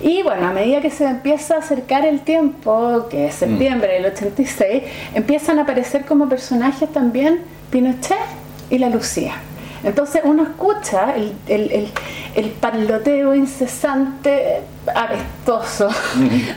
Y 0.00 0.22
bueno, 0.22 0.46
a 0.46 0.52
medida 0.52 0.80
que 0.80 0.90
se 0.90 1.06
empieza 1.06 1.56
a 1.56 1.58
acercar 1.58 2.04
el 2.04 2.20
tiempo, 2.20 3.06
que 3.08 3.28
es 3.28 3.34
septiembre 3.34 3.94
del 3.94 4.06
86, 4.06 4.82
empiezan 5.14 5.58
a 5.58 5.62
aparecer 5.62 6.04
como 6.04 6.28
personajes 6.28 6.92
también 6.92 7.40
Pinochet 7.70 8.18
y 8.70 8.78
la 8.78 8.90
Lucía. 8.90 9.34
Entonces 9.84 10.22
uno 10.24 10.44
escucha 10.44 11.14
el, 11.14 11.34
el, 11.46 11.90
el, 12.34 12.50
parloteo 12.50 13.34
incesante, 13.34 14.62
apestoso 14.94 15.88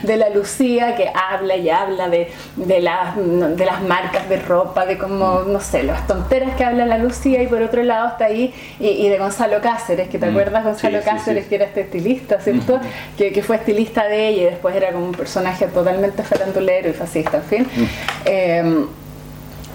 de 0.02 0.16
la 0.16 0.30
Lucía 0.30 0.96
que 0.96 1.10
habla 1.14 1.56
y 1.56 1.68
habla 1.68 2.08
de, 2.08 2.30
de, 2.56 2.80
las, 2.80 3.16
de 3.16 3.64
las 3.64 3.82
marcas 3.82 4.28
de 4.28 4.38
ropa, 4.38 4.86
de 4.86 4.98
como, 4.98 5.42
no 5.42 5.60
sé, 5.60 5.82
las 5.82 6.06
tonteras 6.06 6.56
que 6.56 6.64
habla 6.64 6.86
la 6.86 6.98
Lucía 6.98 7.42
y 7.42 7.46
por 7.46 7.62
otro 7.62 7.82
lado 7.82 8.08
está 8.08 8.26
ahí 8.26 8.52
y, 8.80 9.08
de 9.08 9.18
Gonzalo 9.18 9.60
Cáceres, 9.60 10.08
que 10.08 10.18
te 10.18 10.26
acuerdas 10.26 10.64
Gonzalo 10.64 11.00
Cáceres 11.04 11.46
que 11.46 11.56
era 11.56 11.66
este 11.66 11.82
estilista, 11.82 12.40
¿cierto? 12.40 12.80
que, 13.16 13.32
que, 13.32 13.42
fue 13.42 13.56
estilista 13.56 14.04
de 14.04 14.28
ella 14.28 14.42
y 14.42 14.44
después 14.46 14.74
era 14.74 14.92
como 14.92 15.06
un 15.06 15.12
personaje 15.12 15.66
totalmente 15.66 16.22
farandulero 16.22 16.88
y 16.88 16.92
fascista, 16.92 17.38
en 17.38 17.44
fin. 17.44 17.66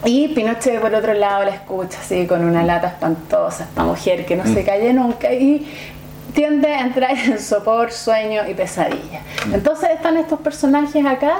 Y 0.05 0.27
Pinochet 0.29 0.81
por 0.81 0.93
otro 0.93 1.13
lado 1.13 1.45
la 1.45 1.51
escucha 1.51 2.00
así 2.00 2.27
con 2.27 2.43
una 2.43 2.63
lata 2.63 2.88
espantosa, 2.88 3.63
esta 3.65 3.83
mujer 3.83 4.25
que 4.25 4.36
no 4.36 4.43
se 4.43 4.62
mm. 4.62 4.65
calle 4.65 4.93
nunca 4.93 5.31
y 5.31 5.65
tiende 6.33 6.67
a 6.74 6.81
entrar 6.81 7.12
en 7.12 7.39
sopor, 7.39 7.91
sueño 7.91 8.41
y 8.50 8.53
pesadilla. 8.53 9.22
Mm. 9.48 9.53
Entonces 9.55 9.91
están 9.91 10.17
estos 10.17 10.39
personajes 10.39 11.05
acá, 11.05 11.38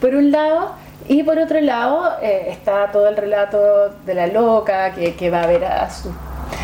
por 0.00 0.14
un 0.14 0.32
lado, 0.32 0.72
y 1.08 1.22
por 1.22 1.38
otro 1.38 1.60
lado 1.60 2.08
eh, 2.22 2.46
está 2.50 2.90
todo 2.92 3.08
el 3.08 3.16
relato 3.16 3.90
de 4.06 4.14
la 4.14 4.26
loca 4.26 4.92
que, 4.92 5.30
va 5.30 5.42
a 5.42 5.46
ver 5.46 5.64
a 5.64 5.90
su... 5.90 6.12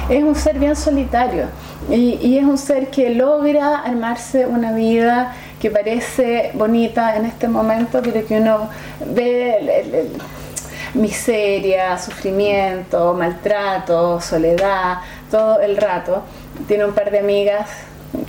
Es 0.08 0.22
un 0.22 0.34
ser 0.34 0.58
bien 0.58 0.76
solitario 0.76 1.46
y, 1.90 2.38
es 2.38 2.44
un 2.44 2.58
ser 2.58 2.88
que 2.88 3.10
logra 3.10 3.80
armarse 3.80 4.46
una 4.46 4.72
vida 4.72 5.34
que 5.60 5.70
parece 5.70 6.50
bonita 6.54 7.16
en 7.16 7.26
este 7.26 7.48
momento, 7.48 8.00
pero 8.02 8.24
que 8.26 8.40
uno 8.40 8.68
ve... 9.14 9.58
el, 9.58 10.10
miseria, 10.94 11.98
sufrimiento, 11.98 13.14
maltrato, 13.14 14.20
soledad, 14.20 14.98
todo 15.30 15.60
el 15.60 15.76
rato. 15.76 16.22
Tiene 16.66 16.84
un 16.84 16.92
par 16.92 17.10
de 17.10 17.18
amigas 17.18 17.68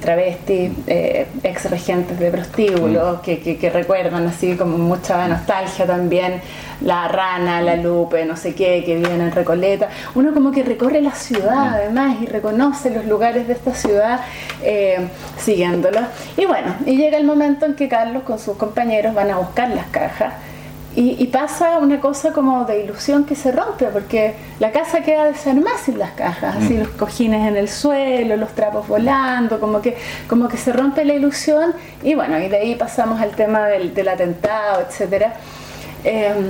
travestis, 0.01 0.71
eh, 0.87 1.27
ex 1.43 1.69
regentes 1.69 2.19
de 2.19 2.31
prostíbulos, 2.31 3.19
mm. 3.19 3.21
que, 3.21 3.69
recuerdan 3.73 4.27
así 4.27 4.55
como 4.55 4.77
mucha 4.77 5.27
nostalgia 5.27 5.85
también, 5.85 6.41
la 6.81 7.07
rana, 7.07 7.61
la 7.61 7.75
lupe, 7.75 8.25
no 8.25 8.35
sé 8.35 8.53
qué, 8.53 8.83
que 8.85 8.95
viven 8.95 9.21
en 9.21 9.31
Recoleta. 9.31 9.89
Uno 10.15 10.33
como 10.33 10.51
que 10.51 10.63
recorre 10.63 11.01
la 11.01 11.11
ciudad 11.11 11.71
mm. 11.71 11.73
además 11.73 12.17
y 12.21 12.25
reconoce 12.25 12.89
los 12.89 13.05
lugares 13.05 13.47
de 13.47 13.53
esta 13.53 13.73
ciudad 13.73 14.21
eh, 14.61 15.07
siguiéndolo. 15.37 16.01
Y 16.35 16.45
bueno, 16.45 16.75
y 16.85 16.97
llega 16.97 17.17
el 17.17 17.25
momento 17.25 17.65
en 17.65 17.75
que 17.75 17.87
Carlos 17.87 18.23
con 18.23 18.39
sus 18.39 18.57
compañeros 18.57 19.13
van 19.13 19.31
a 19.31 19.37
buscar 19.37 19.69
las 19.69 19.87
cajas 19.87 20.33
y, 20.99 21.27
pasa 21.27 21.77
una 21.77 21.99
cosa 21.99 22.33
como 22.33 22.65
de 22.65 22.83
ilusión 22.83 23.23
que 23.25 23.35
se 23.35 23.51
rompe, 23.51 23.85
porque 23.85 24.33
la 24.59 24.71
casa 24.71 25.01
queda 25.01 25.25
desarmada 25.25 25.77
sin 25.77 25.99
las 25.99 26.09
cajas, 26.13 26.55
así 26.55 26.73
mm. 26.73 26.79
los 26.79 26.87
cojines 26.89 27.47
en 27.47 27.55
el 27.55 27.69
suelo, 27.69 28.35
los 28.35 28.49
trapos 28.53 28.87
volando, 28.87 29.59
como 29.59 29.79
que, 29.79 29.95
como 30.27 30.47
que 30.47 30.57
se 30.57 30.73
rompe 30.73 31.05
la 31.05 31.13
ilusión, 31.13 31.75
y 32.01 32.15
bueno, 32.15 32.39
y 32.39 32.49
de 32.49 32.57
ahí 32.57 32.73
pasamos 32.73 33.21
al 33.21 33.35
tema 33.35 33.67
del, 33.67 34.07
atentado, 34.07 34.81
etc. 34.81 35.27
Em, 36.03 36.47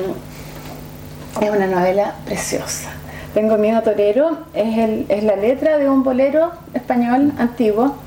es 1.41 1.49
una 1.49 1.67
novela 1.67 2.15
preciosa. 2.25 2.89
Tengo 3.33 3.57
miedo 3.57 3.81
torero, 3.81 4.45
es, 4.53 4.77
el, 4.77 5.07
es 5.09 5.25
la 5.25 5.35
letra 5.35 5.77
de 5.77 5.89
un 5.89 6.03
bolero 6.03 6.53
español 6.73 7.33
antiguo, 7.37 7.97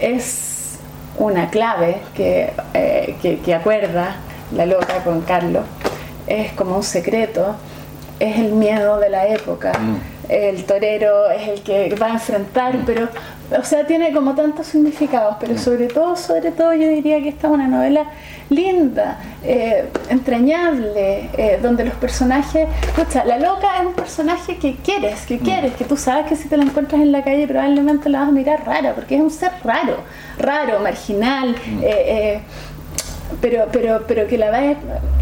es 0.00 0.78
una 1.18 1.50
clave 1.50 2.00
que, 2.14 2.50
eh, 2.72 3.14
que, 3.20 3.40
que 3.40 3.54
acuerda 3.54 4.16
la 4.54 4.66
loca 4.66 5.02
con 5.04 5.20
Carlos, 5.22 5.64
es 6.26 6.52
como 6.52 6.76
un 6.76 6.82
secreto, 6.82 7.56
es 8.18 8.38
el 8.38 8.52
miedo 8.52 8.98
de 9.00 9.10
la 9.10 9.26
época. 9.26 9.72
Mm. 9.78 9.96
El 10.28 10.64
torero 10.64 11.30
es 11.30 11.48
el 11.48 11.62
que 11.62 11.94
va 12.00 12.06
a 12.06 12.12
enfrentar, 12.12 12.78
mm. 12.78 12.84
pero, 12.86 13.08
o 13.58 13.64
sea, 13.64 13.86
tiene 13.86 14.12
como 14.12 14.34
tantos 14.34 14.68
significados, 14.68 15.36
pero 15.40 15.54
mm. 15.54 15.58
sobre 15.58 15.86
todo, 15.88 16.16
sobre 16.16 16.52
todo 16.52 16.72
yo 16.72 16.88
diría 16.88 17.20
que 17.20 17.30
esta 17.30 17.48
es 17.48 17.52
una 17.52 17.66
novela 17.66 18.06
linda, 18.48 19.18
eh, 19.42 19.88
entrañable, 20.08 21.30
eh, 21.36 21.58
donde 21.60 21.84
los 21.84 21.94
personajes, 21.94 22.68
escucha, 22.82 23.24
la 23.24 23.38
loca 23.38 23.78
es 23.80 23.86
un 23.86 23.94
personaje 23.94 24.56
que 24.56 24.76
quieres, 24.76 25.26
que 25.26 25.38
quieres, 25.38 25.74
que 25.74 25.84
tú 25.84 25.96
sabes 25.96 26.26
que 26.26 26.36
si 26.36 26.48
te 26.48 26.56
la 26.56 26.64
encuentras 26.64 27.00
en 27.00 27.12
la 27.12 27.24
calle 27.24 27.48
probablemente 27.48 28.08
la 28.08 28.20
vas 28.20 28.28
a 28.28 28.32
mirar 28.32 28.64
rara, 28.64 28.94
porque 28.94 29.16
es 29.16 29.20
un 29.20 29.30
ser 29.30 29.50
raro, 29.64 29.96
raro, 30.38 30.78
marginal, 30.80 31.56
eh, 31.82 32.40
pero, 33.40 33.66
pero, 33.72 34.04
pero 34.06 34.26
que 34.26 34.38
la 34.38 34.50
va 34.50 34.64
es 34.64 34.76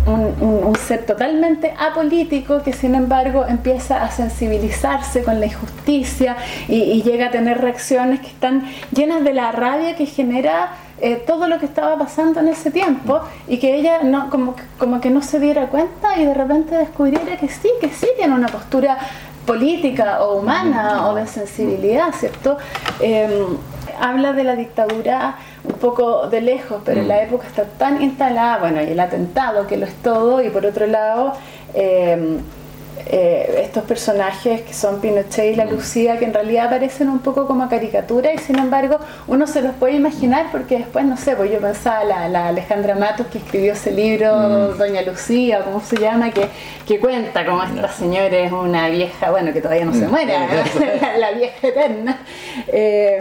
un, 0.07 0.77
ser 0.77 1.05
totalmente 1.07 1.75
apolítico 1.79 2.63
que 2.63 2.73
sin 2.73 2.95
embargo 2.95 3.45
empieza 3.47 4.03
a 4.03 4.11
sensibilizarse 4.11 5.23
con 5.23 5.41
la 5.41 5.47
injusticia 5.47 6.37
y, 6.69 7.03
llega 7.03 7.27
a 7.27 7.31
tener 7.31 7.61
reacciones 7.61 8.21
que 8.21 8.29
están 8.29 8.65
llenas 8.93 9.25
de 9.25 9.33
la 9.33 9.53
rabia 9.53 9.97
que 9.97 10.07
genera 10.07 10.73
eh, 11.01 11.23
todo 11.27 11.49
lo 11.49 11.59
que 11.59 11.67
estaba 11.67 11.97
pasando 11.97 12.41
en 12.41 12.49
ese 12.49 12.71
tiempo 12.71 13.21
y 13.49 13.59
que 13.59 13.75
ella 13.75 14.03
no 14.03 14.29
como, 14.29 14.55
como 14.79 15.01
que 15.01 15.11
no 15.11 15.23
se 15.23 15.41
diera 15.41 15.67
cuenta 15.69 16.19
y 16.19 16.27
de 16.27 16.35
repente 16.35 16.77
descubriera 16.77 17.37
que 17.39 17.49
sí, 17.49 17.69
que 17.81 17.89
sí 17.89 18.07
tiene 18.17 18.35
una 18.35 18.49
postura 18.49 18.99
política 19.47 20.23
o 20.23 20.41
humana 20.41 21.09
o 21.09 21.15
de 21.15 21.27
sensibilidad, 21.27 22.13
¿cierto? 22.13 22.59
Em, 23.01 23.31
habla 24.01 24.33
de 24.33 24.45
la 24.45 24.57
dictadura 24.57 25.37
un 25.65 25.75
poco 25.75 26.29
de 26.29 26.41
lejos, 26.41 26.81
pero 26.85 27.01
en 27.01 27.09
la 27.09 27.17
mm. 27.17 27.27
época 27.27 27.47
está 27.47 27.65
tan 27.65 28.03
instalada, 28.03 28.59
bueno, 28.59 28.83
y 28.83 28.87
el 28.87 29.01
atentado 29.01 29.67
que 29.67 29.77
lo 29.77 29.87
es 29.87 29.95
todo, 30.03 30.43
y 30.43 30.51
por 30.51 30.65
otro 30.65 30.87
lado, 30.87 31.35
em, 31.75 32.39
eh, 33.07 33.63
estos 33.65 33.85
personajes 33.85 34.63
que 34.63 34.75
son 34.75 35.01
Pinochet 35.01 35.53
y 35.53 35.57
la 35.57 35.65
Lucía, 35.65 36.19
que 36.19 36.25
en 36.25 36.35
realidad 36.35 36.67
aparecen 36.67 37.09
un 37.09 37.21
poco 37.21 37.47
como 37.47 37.69
caricatura 37.69 38.33
y 38.33 38.39
sin 38.39 38.59
embargo 38.59 38.99
uno 39.27 39.47
se 39.47 39.63
los 39.63 39.75
puede 39.75 39.95
imaginar 39.95 40.47
porque 40.53 40.79
después, 40.79 41.05
no 41.05 41.17
sé, 41.17 41.37
pues 41.37 41.51
yo 41.51 41.59
pensaba 41.61 42.05
la, 42.05 42.29
la 42.29 42.49
Alejandra 42.49 42.95
Matos 42.95 43.27
que 43.29 43.39
escribió 43.39 43.73
ese 43.73 43.91
libro, 43.91 44.35
mm. 44.37 44.79
Doña 44.79 45.03
Lucía, 45.03 45.65
¿cómo 45.65 45.81
se 45.81 45.97
llama? 45.97 46.31
Que, 46.31 46.49
que 46.87 46.99
cuenta 46.99 47.45
cómo 47.45 47.63
esta 47.63 47.89
señora 47.89 48.37
es 48.37 48.53
una 48.53 48.89
vieja, 48.89 49.31
bueno, 49.31 49.53
que 49.53 49.61
todavía 49.61 49.85
no 49.85 49.95
se 49.95 50.07
mm. 50.07 50.11
muere, 50.11 50.35
la, 51.19 51.31
vieja 51.33 51.69
eterna. 51.69 52.19
Eh, 52.69 53.19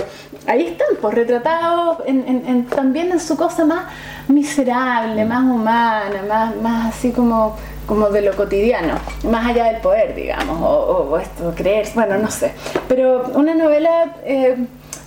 ahí 0.47 0.67
están, 0.67 0.87
pues 1.01 1.13
retratados 1.13 1.99
en, 2.05 2.65
también 2.65 3.11
en 3.11 3.19
su 3.19 3.37
cosa 3.37 3.65
más 3.65 3.85
miserable, 4.27 5.25
más 5.25 5.43
humana, 5.43 6.23
más, 6.27 6.55
más 6.57 6.95
así 6.95 7.11
como 7.11 7.57
como 7.89 8.09
de 8.09 8.21
lo 8.21 8.35
cotidiano, 8.35 8.99
más 9.23 9.47
allá 9.47 9.63
del 9.63 9.77
poder, 9.77 10.13
digamos, 10.13 10.59
o, 10.61 11.17
esto, 11.17 11.51
creer, 11.55 11.87
bueno, 11.95 12.19
no 12.19 12.29
sé. 12.29 12.51
Pero 12.87 13.31
una 13.33 13.55
novela 13.55 14.13
eh, 14.23 14.57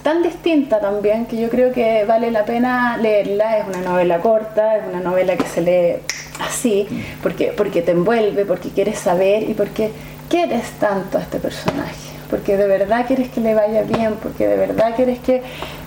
tan 0.02 0.20
distinta 0.20 0.80
también 0.80 1.26
que 1.26 1.40
yo 1.40 1.48
creo 1.48 1.72
que 1.72 2.04
vale 2.04 2.32
la 2.32 2.44
pena 2.44 2.96
leerla, 2.96 3.58
es 3.58 3.68
una 3.68 3.82
novela 3.82 4.18
corta, 4.18 4.78
es 4.78 4.82
una 4.88 4.98
novela 4.98 5.36
que 5.36 5.44
se 5.44 5.60
lee 5.60 6.02
así, 6.44 6.88
porque, 7.22 7.54
porque 7.56 7.82
te 7.82 7.92
envuelve, 7.92 8.44
porque 8.44 8.70
quieres 8.70 8.98
saber 8.98 9.48
y 9.48 9.54
porque 9.54 9.92
quieres 10.28 10.68
tanto 10.80 11.18
a 11.18 11.20
este 11.20 11.38
personaje, 11.38 12.10
porque 12.28 12.56
de 12.56 12.66
verdad 12.66 13.06
quieres 13.06 13.28
que 13.28 13.40
le 13.40 13.54
vaya 13.54 13.82
bien, 13.82 14.16
porque 14.20 14.48
de 14.48 14.56
verdad 14.56 14.96
quieres 14.96 15.20
que... 15.20 15.40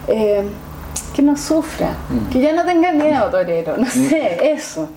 Eh, 0.08 0.44
que 1.16 1.22
no 1.22 1.38
sufra, 1.38 1.96
mm. 2.10 2.30
que 2.30 2.42
ya 2.42 2.52
no 2.52 2.66
tenga 2.66 2.92
miedo, 2.92 3.30
torero, 3.30 3.78
no 3.78 3.86
sé, 3.86 4.52
eso. 4.52 4.90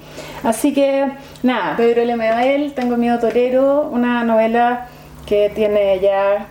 Así 0.42 0.75
que, 0.75 1.12
nada, 1.44 1.76
Pedro 1.76 2.04
Lemebel, 2.04 2.72
Tengo 2.75 2.96
miedo, 2.96 3.18
torero, 3.20 3.88
una 3.92 4.25
novela 4.25 4.88
que 5.26 5.50
tiene 5.54 6.00
ya 6.00 6.46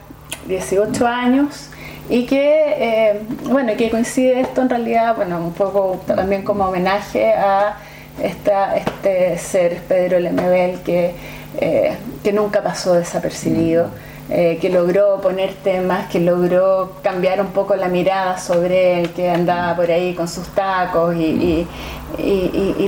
18 0.47 1.05
años 1.05 1.69
y 2.09 2.25
que, 2.25 2.75
eh, 2.77 3.21
bueno, 3.43 3.73
que 3.75 3.89
coincide 3.89 4.39
esto 4.39 4.61
en 4.61 4.69
realidad, 4.69 5.15
bueno, 5.17 5.37
un 5.39 5.53
poco 5.53 6.01
también 6.07 6.43
como 6.43 6.65
homenaje 6.65 7.33
a 7.33 7.77
esta, 8.23 8.77
este 8.77 9.37
ser, 9.37 9.81
Pedro 9.87 10.19
Lemebel, 10.19 10.79
que, 10.81 11.13
eh, 11.59 11.93
que 12.23 12.31
nunca 12.31 12.63
pasó 12.63 12.93
desapercibido. 12.93 13.89
Eh, 14.29 14.57
que 14.59 14.69
logró 14.69 15.21
poner 15.21 15.53
temas, 15.63 16.09
que 16.09 16.19
logró 16.19 16.91
cambiar 17.01 17.39
un 17.39 17.47
poco 17.47 17.77
la 17.77 17.87
mirada 17.87 18.37
sobre 18.37 18.99
él, 18.99 19.09
que 19.11 19.29
andaba 19.29 19.73
por 19.77 19.89
ahí 19.89 20.13
con 20.15 20.27
sus 20.27 20.49
tacos 20.49 21.15
y, 21.15 21.65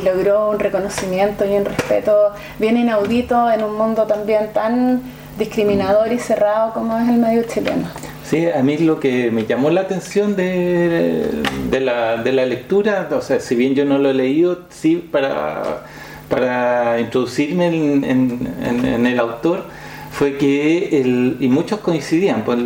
logró 0.03 0.50
un 0.50 0.60
reconocimiento 0.60 1.46
y 1.46 1.55
un 1.55 1.63
respeto 1.63 2.31
bien 2.58 2.75
inaudito 2.75 3.50
en 3.51 3.63
un 3.63 3.77
mundo 3.77 4.03
también 4.03 4.51
tan 4.53 5.01
discriminador 5.38 6.12
y 6.12 6.19
cerrado 6.19 6.74
como 6.74 6.98
es 6.98 7.08
el 7.08 7.17
medio 7.17 7.43
chileno. 7.43 7.88
Sí, 8.25 8.48
a 8.50 8.62
mí 8.62 8.77
lo 8.77 9.00
que 9.00 9.31
me 9.31 9.46
llamó 9.46 9.69
la 9.69 9.81
atención 9.81 10.36
de, 10.36 11.25
la, 11.72 12.17
lectura, 12.17 13.08
o 13.12 13.22
sea, 13.22 13.39
si 13.39 13.55
bien 13.55 13.75
yo 13.75 13.86
no 13.86 13.98
lo 13.98 14.10
he 14.10 14.13
leído, 14.13 14.60
sí 14.69 14.98
para, 14.98 15.86
para 16.29 17.00
introducirme 17.00 17.67
en 17.67 19.05
el 19.05 19.19
autor, 19.19 19.63
fue 20.19 20.35
que, 20.35 20.99
el, 20.99 21.38
y 21.39 21.47
muchos 21.47 21.79
coincidían, 21.79 22.43
pues, 22.43 22.59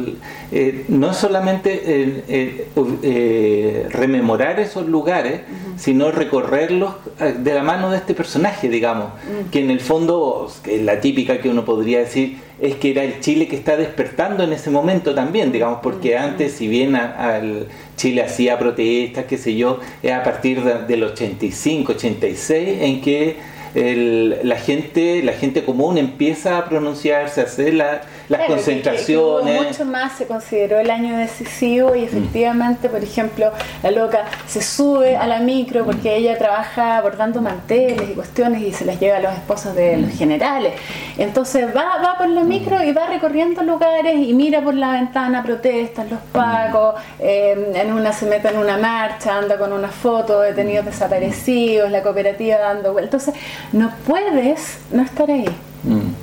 eh, 0.51 0.85
no 0.87 1.13
solamente 1.13 1.83
eh, 1.85 3.87
rememorar 3.91 4.59
esos 4.59 4.87
lugares, 4.87 5.41
sino 5.77 6.09
recorrerlos 6.09 6.95
eh, 7.19 7.35
de 7.37 7.53
la 7.53 7.61
mano 7.61 7.91
de 7.91 7.97
este 7.97 8.15
personaje, 8.15 8.69
digamos, 8.69 9.09
mm. 9.09 9.51
que 9.51 9.59
en 9.59 9.69
el 9.69 9.81
fondo, 9.81 10.51
la 10.81 10.99
típica 10.99 11.37
que 11.37 11.49
uno 11.49 11.63
podría 11.63 11.99
decir, 11.99 12.39
es 12.59 12.77
que 12.77 12.89
era 12.89 13.03
el 13.03 13.19
Chile 13.19 13.47
que 13.47 13.55
está 13.55 13.77
despertando 13.77 14.45
en 14.45 14.53
ese 14.53 14.71
momento 14.71 15.13
también, 15.13 15.51
digamos, 15.51 15.77
porque 15.83 16.17
antes, 16.17 16.53
si 16.53 16.67
bien 16.67 16.95
al 16.95 17.67
Chile 17.97 18.23
hacía 18.23 18.57
protestas, 18.57 19.25
qué 19.25 19.37
sé 19.37 19.55
yo, 19.55 19.79
es 20.01 20.11
a 20.11 20.23
partir 20.23 20.63
del 20.63 21.03
85, 21.03 21.91
86, 21.91 22.81
en 22.81 23.01
que 23.01 23.52
la 23.75 24.55
gente 24.57 25.23
la 25.23 25.33
gente 25.33 25.63
común 25.63 25.97
empieza 25.97 26.57
a 26.57 26.69
pronunciarse, 26.69 27.41
a 27.41 27.45
hacer 27.45 27.73
la, 27.73 28.01
las 28.29 28.47
concentraciones. 28.47 29.61
mucho 29.61 29.85
más 29.85 30.13
se 30.17 30.27
consideró 30.27 30.79
el 30.79 30.89
año 30.89 31.17
decisivo 31.17 31.95
y 31.95 32.01
mm. 32.01 32.03
efectivamente, 32.03 32.89
por 32.89 33.03
ejemplo, 33.03 33.51
la 33.81 33.91
loca 33.91 34.25
se 34.47 34.61
sube 34.61 35.15
a 35.17 35.27
la 35.27 35.39
micro 35.39 35.85
porque 35.85 36.15
ella 36.15 36.37
trabaja 36.37 37.01
bordando 37.01 37.41
manteles 37.41 38.09
y 38.09 38.13
cuestiones 38.13 38.61
y 38.61 38.71
se 38.73 38.85
las 38.85 38.99
lleva 38.99 39.17
a 39.17 39.21
los 39.21 39.33
esposos 39.33 39.75
de 39.75 39.97
los 39.97 40.13
mm. 40.13 40.17
generales. 40.17 40.73
Entonces 41.17 41.67
va, 41.75 42.01
va 42.03 42.17
por 42.17 42.29
la 42.29 42.43
micro 42.43 42.83
y 42.83 42.91
va 42.91 43.07
recorriendo 43.07 43.63
lugares 43.63 44.15
y 44.15 44.33
mira 44.33 44.61
por 44.61 44.73
la 44.73 44.91
ventana 44.91 45.43
protestas, 45.43 46.09
los 46.09 46.19
pacos, 46.31 46.95
eh, 47.19 47.71
en 47.75 47.93
una 47.93 48.13
se 48.13 48.25
mete 48.25 48.49
en 48.49 48.57
una 48.57 48.77
marcha, 48.77 49.37
anda 49.37 49.57
con 49.57 49.73
una 49.73 49.89
foto 49.89 50.41
de 50.41 50.49
detenidos 50.49 50.85
desaparecidos, 50.85 51.91
la 51.91 52.01
cooperativa 52.01 52.57
dando 52.57 52.93
vueltas. 52.93 53.27
Entonces, 53.27 53.43
no 53.73 53.91
puedes 54.05 54.79
no 54.91 55.03
estar 55.03 55.29
ahí. 55.29 55.45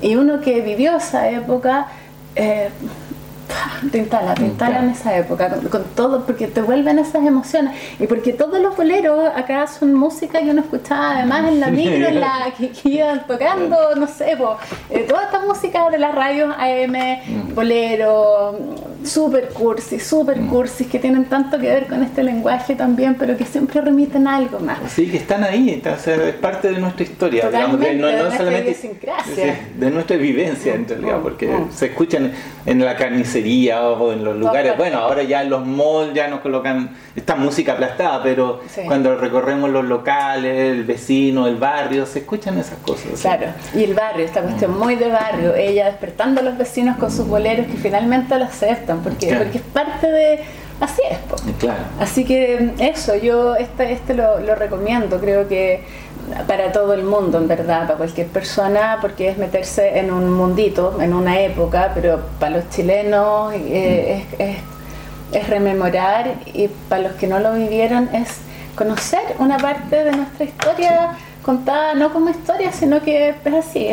Y 0.01 0.15
uno 0.15 0.41
que 0.41 0.61
vivió 0.61 0.97
esa 0.97 1.29
época, 1.29 1.87
eh, 2.35 2.69
te 3.91 3.97
instala, 3.97 4.33
te 4.33 4.43
instala 4.43 4.79
en 4.79 4.89
esa 4.89 5.17
época, 5.17 5.49
con, 5.69 5.83
todo, 5.95 6.25
porque 6.25 6.47
te 6.47 6.61
vuelven 6.61 6.99
esas 6.99 7.25
emociones. 7.25 7.75
Y 7.99 8.07
porque 8.07 8.33
todos 8.33 8.59
los 8.61 8.75
boleros 8.75 9.29
acá 9.35 9.67
son 9.67 9.93
música 9.93 10.39
que 10.39 10.49
uno 10.49 10.61
escuchaba 10.61 11.17
además 11.17 11.47
en 11.49 11.59
la 11.59 11.67
micro, 11.67 12.07
en 12.07 12.19
la 12.19 12.53
que, 12.57 12.71
iban 12.89 13.25
tocando, 13.27 13.77
no 13.95 14.07
sé, 14.07 14.31
eh, 14.89 15.05
toda 15.07 15.23
esta 15.23 15.39
música 15.45 15.89
de 15.89 15.99
las 15.99 16.13
radios 16.15 16.53
AM, 16.57 16.91
mm. 16.91 17.55
bolero, 17.55 18.57
super 19.03 19.49
cursis, 19.49 20.03
super 20.05 20.39
mm. 20.39 20.47
cursis, 20.47 20.87
que 20.87 20.99
tienen 20.99 21.25
tanto 21.25 21.59
que 21.59 21.67
ver 21.67 21.87
con 21.87 22.03
este 22.03 22.23
lenguaje 22.23 22.75
también, 22.75 23.15
pero 23.15 23.37
que 23.37 23.45
siempre 23.45 23.81
remiten 23.81 24.27
algo 24.27 24.59
más. 24.59 24.79
Sí, 24.91 25.09
que 25.09 25.17
están 25.17 25.43
ahí, 25.43 25.81
es 25.83 26.33
parte 26.35 26.71
de 26.71 26.79
nuestra 26.79 27.03
historia, 27.03 27.49
digamos, 27.49 27.79
de, 27.79 27.95
no, 27.95 28.11
no 28.11 28.31
solamente 28.35 28.75
de, 29.77 29.91
nuestra 29.91 30.17
vivencia 30.17 30.73
en 30.73 30.87
realidad, 30.87 31.19
porque 31.21 31.49
se 31.71 31.87
escuchan 31.87 32.31
en 32.65 32.83
la 32.83 32.95
carnicería 32.95 33.40
o 33.79 34.13
en 34.13 34.23
los 34.23 34.35
lugares. 34.35 34.77
Bueno, 34.77 34.99
ahora 34.99 35.23
ya 35.23 35.41
en 35.41 35.49
los 35.49 35.65
malls 35.65 36.13
ya 36.13 36.27
nos 36.27 36.41
colocan 36.41 36.95
esta 37.15 37.35
música 37.35 37.73
aplastada, 37.73 38.21
pero 38.23 38.61
cuando 38.85 39.15
recorremos 39.15 39.69
los 39.69 39.85
locales, 39.85 40.71
el 40.71 40.83
vecino, 40.83 41.47
el 41.47 41.57
barrio, 41.57 42.05
se 42.05 42.19
escuchan 42.19 42.57
esas 42.57 42.79
cosas. 42.79 43.19
Claro, 43.21 43.47
y 43.73 43.83
el 43.83 43.93
barrio, 43.93 44.25
esta 44.25 44.41
cuestión 44.41 44.77
muy 44.77 44.95
de 44.95 45.09
barrio, 45.09 45.55
ella 45.55 45.85
despertando 45.85 46.41
a 46.41 46.43
los 46.43 46.57
vecinos 46.57 46.97
con 46.97 47.11
sus 47.11 47.27
boleros 47.27 47.67
que 47.67 47.77
finalmente 47.77 48.37
lo 48.37 48.45
aceptan, 48.45 49.01
porque, 49.01 49.35
porque 49.35 49.57
es 49.57 49.63
parte 49.63 50.07
de 50.07 50.39
así 50.79 51.01
es. 51.09 51.17
Claro. 51.59 51.83
Así 51.99 52.25
que 52.25 52.71
eso, 52.79 53.15
yo 53.15 53.55
este, 53.55 53.91
este 53.91 54.13
lo, 54.13 54.39
lo, 54.39 54.55
recomiendo, 54.55 55.19
creo 55.19 55.47
que 55.47 55.83
para 56.47 56.71
todo 56.71 56.93
el 56.93 57.03
mundo, 57.03 57.37
en 57.37 57.47
verdad, 57.47 57.85
para 57.85 57.97
cualquier 57.97 58.27
persona, 58.27 58.97
porque 59.01 59.29
es 59.29 59.37
meterse 59.37 59.99
en 59.99 60.11
un 60.11 60.31
mundito, 60.31 61.01
en 61.01 61.13
una 61.13 61.39
época, 61.41 61.91
pero 61.93 62.21
para 62.39 62.57
los 62.57 62.69
chilenos 62.69 63.53
eh, 63.53 64.25
es, 64.39 64.57
es, 65.31 65.47
rememorar 65.49 66.35
y 66.53 66.67
para 66.89 67.03
los 67.03 67.13
que 67.13 67.27
no 67.27 67.39
lo 67.39 67.53
vivieron 67.53 68.09
es 68.13 68.39
conocer 68.75 69.21
una 69.39 69.57
parte 69.57 70.03
de 70.03 70.11
nuestra 70.11 70.45
historia 70.45 71.17
contada 71.41 71.93
no 71.95 72.13
como 72.13 72.29
historia, 72.29 72.71
sino 72.71 73.01
que 73.01 73.29
es 73.29 73.53
así, 73.53 73.87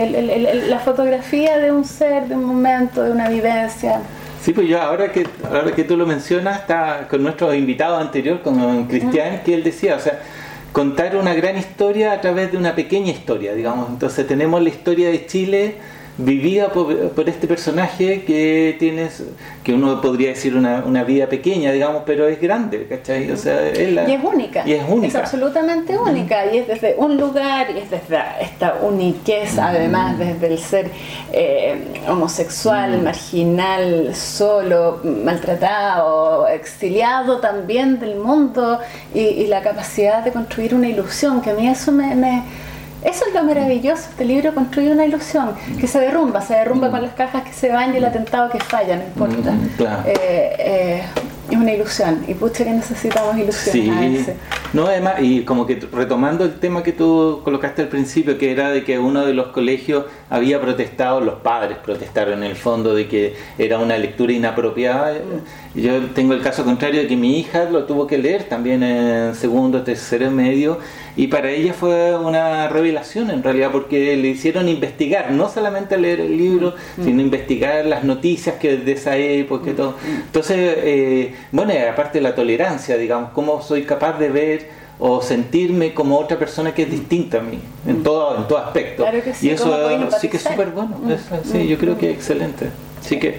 la 0.69 0.79
fotografía 0.81 1.59
de 1.59 1.73
un 1.73 1.85
ser, 1.85 2.29
de 2.29 2.35
un 2.35 2.45
momento, 2.45 3.03
de 3.03 3.11
una 3.11 3.29
vivencia. 3.29 4.01
Sí, 4.43 4.53
pues 4.53 4.69
yo 4.69 4.81
ahora 4.81 5.11
que 5.13 5.27
ahora 5.45 5.73
que 5.73 5.85
tú 5.85 5.97
lo 5.97 6.07
mencionas, 6.07 6.61
está 6.61 7.07
con 7.09 7.23
nuestro 7.23 7.53
invitado 7.53 7.97
anterior, 7.97 8.41
con 8.43 8.87
Cristian, 8.87 9.43
que 9.45 9.55
él 9.55 9.65
decía, 9.65 9.97
o 9.97 10.01
sea, 10.01 10.21
contar 10.73 11.17
una 11.17 11.35
gran 11.35 11.57
historia 11.57 12.13
a 12.13 12.21
través 12.21 12.53
de 12.53 12.59
una 12.59 12.75
pequeña 12.75 13.11
historia, 13.11 13.55
digamos. 13.55 13.89
Entonces 13.89 14.27
tenemos 14.27 14.63
la 14.63 14.69
historia 14.69 15.09
de 15.09 15.27
Chile 15.27 15.77
vivida 16.19 16.73
por, 16.73 16.93
este 17.29 17.47
personaje 17.47 18.25
que 18.25 18.77
tienes, 18.79 19.23
que 19.63 19.73
uno 19.73 20.01
podría 20.01 20.31
decir 20.31 20.57
una, 20.57 20.83
una, 20.85 21.05
vida 21.05 21.29
pequeña, 21.29 21.71
digamos, 21.71 22.03
pero 22.05 22.27
es 22.27 22.41
grande, 22.41 22.87
¿cachai? 22.89 23.31
O 23.31 23.37
sea, 23.37 23.69
es 23.69 23.93
la, 23.93 24.09
y 24.09 24.15
es 24.15 24.25
única. 24.25 24.67
Y 24.67 24.73
es 24.73 24.83
única. 24.89 25.07
Es 25.07 25.15
absolutamente 25.15 25.97
única. 25.97 26.53
Y 26.53 26.59
es 26.59 26.67
desde 26.67 26.97
un 26.99 27.17
lugar, 27.17 27.69
y 27.71 27.79
es 27.79 27.91
desde 27.91 28.19
esta 28.41 28.79
uniquez, 28.83 29.59
además, 29.59 30.19
desde 30.19 30.49
el 30.49 30.59
ser 30.59 30.91
eh, 31.33 32.03
homosexual, 32.09 33.01
marginal, 33.01 34.15
solo, 34.15 35.01
maltratado, 35.05 36.49
exiliado 36.49 37.39
también 37.39 38.01
del 38.01 38.17
mundo, 38.17 38.81
y, 39.15 39.47
la 39.49 39.63
capacidad 39.63 40.23
de 40.23 40.33
construir 40.33 40.75
una 40.75 40.89
ilusión, 40.89 41.41
que 41.41 41.51
a 41.51 41.55
mí 41.55 41.69
eso 41.69 41.91
me 41.91 42.43
eso 43.03 43.25
es 43.27 43.35
lo 43.35 43.45
maravilloso, 43.45 44.09
este 44.11 44.25
libro 44.25 44.55
construye 44.55 44.91
una 44.91 45.07
ilusión 45.07 45.51
que 45.81 45.87
se 45.87 46.01
derrumba, 46.01 46.41
se 46.41 46.55
derrumba 46.55 46.89
mm. 46.89 46.91
con 46.91 47.03
las 47.03 47.13
cajas 47.13 47.45
que 47.45 47.53
se 47.53 47.71
van 47.71 47.95
y 47.95 47.99
el 47.99 48.05
atentado 48.05 48.51
que 48.51 48.59
falla, 48.59 48.97
no 48.97 49.05
importa. 49.05 49.53
Mm, 49.53 49.69
eh, 50.07 50.57
eh, 50.59 51.03
es 51.51 51.57
una 51.57 51.73
ilusión 51.73 52.25
y 52.29 52.35
pucha 52.35 52.65
que 52.65 52.71
necesitamos 52.71 53.37
ilusiones. 53.39 54.31
No, 54.75 54.87
además, 54.87 55.15
y 55.21 55.43
como 55.45 55.67
que 55.67 55.81
retomando 55.91 56.45
el 56.45 56.59
tema 56.61 56.83
que 56.83 56.93
tú 56.93 57.41
colocaste 57.43 57.83
al 57.83 57.89
principio, 57.89 58.37
que 58.37 58.53
era 58.53 58.71
de 58.71 58.85
que 58.85 58.99
uno 58.99 59.25
de 59.25 59.33
los 59.33 59.49
colegios 59.49 60.05
había 60.29 60.61
protestado, 60.61 61.21
los 61.21 61.37
padres 61.37 61.79
protestaron 61.79 62.43
en 62.43 62.51
el 62.51 62.57
fondo 62.57 62.95
de 62.95 63.09
que 63.09 63.35
era 63.57 63.79
una 63.79 63.97
lectura 63.97 64.33
inapropiada. 64.33 65.15
Yo 65.75 66.05
tengo 66.15 66.35
el 66.35 66.43
caso 66.43 66.65
contrario 66.65 67.01
de 67.01 67.07
que 67.07 67.17
mi 67.17 67.39
hija 67.39 67.65
lo 67.65 67.85
tuvo 67.85 68.07
que 68.07 68.19
leer 68.19 68.45
también 68.45 68.83
en 68.83 69.35
segundo, 69.35 69.83
tercero 69.83 70.31
medio, 70.31 70.79
y 71.19 71.27
para 71.27 71.51
ella 71.51 71.75
fue 71.75 72.17
una 72.17 72.69
revelación 72.69 73.31
en 73.31 73.43
realidad, 73.43 73.71
porque 73.73 74.17
le 74.17 74.29
hicieron 74.29 74.69
investigar, 74.69 75.33
no 75.33 75.49
solamente 75.49 75.99
leer 75.99 76.21
el 76.21 76.39
libro, 76.39 76.77
sino 76.95 77.21
investigar 77.21 77.85
las 77.87 78.05
noticias 78.05 78.55
que 78.55 78.77
de 78.77 78.93
esa 78.93 79.17
época 79.17 79.69
y 79.71 79.73
todo. 79.73 79.97
Entonces, 80.07 80.57
eh, 80.79 81.35
bueno, 81.51 81.73
aparte 81.93 82.19
de 82.19 82.23
la 82.23 82.37
tolerancia, 82.37 82.97
digamos, 82.97 83.31
cómo 83.33 83.61
soy 83.63 83.83
capaz 83.83 84.17
de 84.21 84.29
ver 84.29 84.71
o 85.01 85.21
sentirme 85.21 85.93
como 85.93 86.17
otra 86.17 86.39
persona 86.39 86.73
que 86.73 86.83
es 86.83 86.91
distinta 86.93 87.39
a 87.39 87.41
mí 87.41 87.59
en 87.85 88.05
todo 88.05 88.37
en 88.37 88.47
todo 88.47 88.59
aspecto. 88.59 89.05
Y 89.43 89.51
eso 89.51 89.77
sí 90.21 90.29
que 90.29 90.37
es 90.37 90.43
súper 90.45 90.71
bueno 90.71 91.01
sí 91.43 91.67
yo 91.67 91.79
creo 91.79 91.99
que 91.99 92.11
es 92.11 92.17
excelente. 92.17 92.69
Así 93.01 93.19
que 93.19 93.39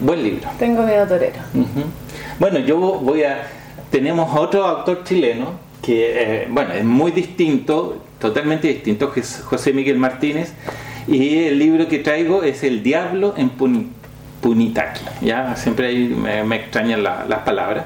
buen 0.00 0.22
libro. 0.22 0.48
Tengo 0.58 0.82
miedo 0.82 1.06
torero. 1.06 1.38
Bueno 2.38 2.58
yo 2.58 2.76
voy 2.78 3.22
a 3.22 3.46
tenemos 3.90 4.38
otro 4.38 4.64
autor 4.66 5.02
chileno 5.04 5.65
que 5.86 6.42
eh, 6.42 6.48
bueno 6.50 6.74
es 6.74 6.84
muy 6.84 7.12
distinto 7.12 8.02
totalmente 8.18 8.66
distinto 8.66 9.12
que 9.12 9.20
es 9.20 9.42
José 9.44 9.72
Miguel 9.72 9.98
Martínez 9.98 10.52
y 11.06 11.44
el 11.44 11.58
libro 11.58 11.86
que 11.86 12.00
traigo 12.00 12.42
es 12.42 12.64
El 12.64 12.82
Diablo 12.82 13.34
en 13.36 13.50
Punitaki 14.40 15.04
ya 15.22 15.54
siempre 15.54 15.86
ahí 15.86 16.08
me, 16.08 16.56
extrañan 16.56 17.04
las 17.04 17.38
palabras 17.44 17.84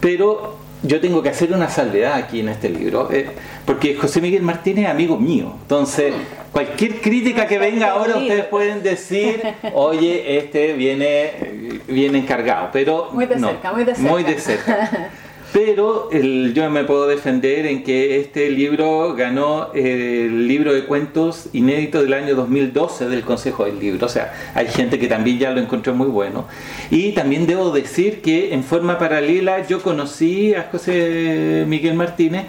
pero 0.00 0.58
yo 0.82 1.00
tengo 1.00 1.22
que 1.22 1.28
hacer 1.28 1.52
una 1.52 1.68
salvedad 1.68 2.14
aquí 2.14 2.40
en 2.40 2.48
este 2.48 2.68
libro, 2.70 3.10
eh, 3.10 3.26
porque 3.66 3.96
José 3.96 4.20
Miguel 4.20 4.42
Martínez 4.42 4.84
es 4.84 4.90
amigo 4.90 5.16
mío. 5.16 5.54
Entonces, 5.62 6.14
cualquier 6.52 7.00
crítica 7.00 7.46
que 7.46 7.58
venga 7.58 7.90
ahora, 7.90 8.16
ustedes 8.16 8.44
pueden 8.44 8.82
decir, 8.82 9.42
oye, 9.74 10.38
este 10.38 10.74
viene, 10.74 11.80
viene 11.88 12.18
encargado. 12.18 12.68
Pero 12.72 13.10
muy 13.12 13.26
de 13.26 13.38
cerca, 13.38 13.72
muy 13.72 13.84
de 13.84 13.94
cerca. 13.94 14.10
Muy 14.10 14.22
de 14.22 14.38
cerca. 14.38 15.10
Pero 15.52 16.10
yo 16.10 16.70
me 16.70 16.84
puedo 16.84 17.06
defender 17.06 17.64
en 17.66 17.82
que 17.82 18.20
este 18.20 18.50
libro 18.50 19.14
ganó 19.14 19.72
el 19.72 20.46
libro 20.46 20.74
de 20.74 20.84
cuentos 20.84 21.48
inédito 21.54 22.02
del 22.02 22.12
año 22.12 22.34
2012 22.34 23.08
del 23.08 23.22
Consejo 23.22 23.64
del 23.64 23.78
Libro. 23.78 24.06
O 24.06 24.08
sea, 24.10 24.34
hay 24.54 24.66
gente 24.68 24.98
que 24.98 25.08
también 25.08 25.38
ya 25.38 25.50
lo 25.50 25.60
encontró 25.60 25.94
muy 25.94 26.08
bueno. 26.08 26.46
Y 26.90 27.12
también 27.12 27.46
debo 27.46 27.70
decir 27.70 28.20
que 28.20 28.52
en 28.52 28.62
forma 28.62 28.98
paralela 28.98 29.66
yo 29.66 29.80
conocí 29.80 30.54
a 30.54 30.68
José 30.70 31.64
Miguel 31.66 31.94
Martínez 31.94 32.44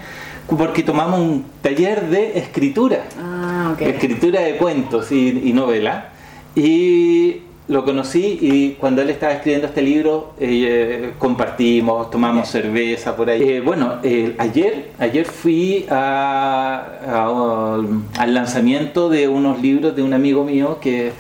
porque 0.47 0.83
tomamos 0.83 1.21
un 1.21 1.45
taller 1.61 2.07
de 2.07 2.37
escritura. 2.37 3.05
Ah, 3.17 3.75
escritura 3.79 4.41
de 4.41 4.57
cuentos 4.57 5.11
y, 5.11 5.41
y 5.45 5.53
novela. 5.53 6.09
Y 6.53 7.43
lo 7.69 7.85
conocí 7.85 8.37
y 8.41 8.71
cuando 8.71 9.01
él 9.03 9.11
estaba 9.11 9.31
escribiendo 9.33 9.67
este 9.67 9.83
libro 9.83 10.33
eh, 10.39 11.13
compartimos, 11.19 12.09
tomamos 12.09 12.49
cerveza 12.49 13.15
por 13.15 13.29
ahí. 13.29 13.43
Eh, 13.43 13.61
bueno, 13.61 13.99
eh, 14.01 14.33
ayer, 14.39 14.87
ayer 14.97 15.23
fui 15.25 15.85
al 15.87 17.13
lanzamiento 18.25 19.07
de 19.09 19.27
unos 19.27 19.61
libros 19.61 19.95
de 19.95 20.01
un 20.01 20.13
amigo 20.13 20.43
mío 20.43 20.79
que 20.81 21.11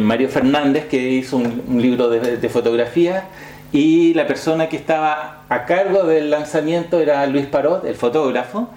Mario 0.00 0.28
Fernández 0.28 0.86
que 0.86 1.12
hizo 1.12 1.36
un, 1.36 1.80
libro 1.80 2.08
de, 2.08 2.36
de, 2.38 2.48
fotografía 2.48 3.28
y 3.72 4.14
la 4.14 4.26
persona 4.26 4.68
que 4.68 4.76
estaba 4.76 5.42
a 5.48 5.66
cargo 5.66 6.02
del 6.02 6.30
lanzamiento 6.30 6.98
era 7.00 7.24
Luis 7.28 7.46
Parot, 7.46 7.84
el 7.84 7.94
fotógrafo 7.94 8.68